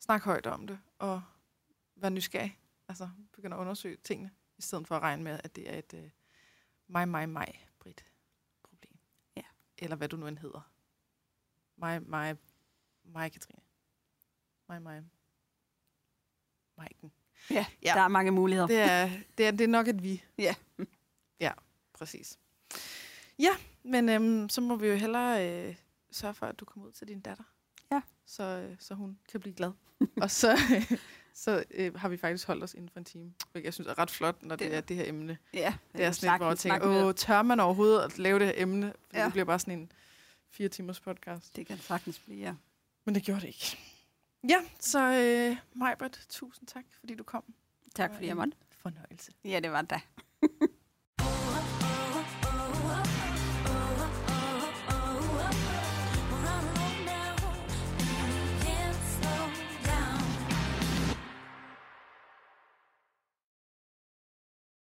[0.00, 1.22] snakke højt om det, og
[1.96, 2.58] være nysgerrig.
[2.88, 5.94] Altså begynde at undersøge tingene, i stedet for at regne med, at det er et
[5.94, 6.10] øh,
[6.86, 8.04] mig, mig, mig, Britt,
[8.62, 8.98] problem.
[9.36, 9.42] Ja.
[9.78, 10.70] Eller hvad du nu end hedder.
[11.76, 12.36] Mig, mig,
[13.04, 13.60] mig, Katrine.
[14.68, 15.04] Mig, mig,
[16.76, 17.12] Maiken.
[17.50, 17.66] Ja, Ja.
[17.82, 17.92] ja.
[17.94, 18.66] der er mange muligheder.
[18.66, 20.24] Det er, det er, det er nok et vi.
[20.38, 20.54] Ja.
[21.40, 21.52] Ja,
[21.92, 22.38] præcis.
[23.38, 23.50] Ja,
[23.90, 25.74] men øhm, så må vi jo hellere øh,
[26.10, 27.44] sørge for, at du kommer ud til din datter.
[27.92, 28.00] Ja.
[28.26, 29.72] Så, øh, så hun kan blive glad.
[30.22, 30.98] og så, øh,
[31.44, 33.34] så øh, har vi faktisk holdt os inden for en time.
[33.52, 35.38] Hvilket jeg synes er ret flot, når det, Det- er det her emne.
[35.54, 38.46] Ja, Det er sådan lidt, hvor jeg tænker, åh, tør man overhovedet at lave det
[38.46, 38.92] her emne?
[39.10, 39.24] For Ja.
[39.24, 39.92] det bliver bare sådan en
[40.50, 41.56] fire timers podcast.
[41.56, 42.54] Det kan sagtens blive, ja.
[43.04, 43.78] Men det gjorde det ikke.
[44.48, 47.44] Ja, så øh, Majbert, tusind tak, fordi du kom.
[47.94, 48.52] Tak fordi jeg måtte.
[48.70, 49.32] Fornøjelse.
[49.44, 50.00] Ja, det var det.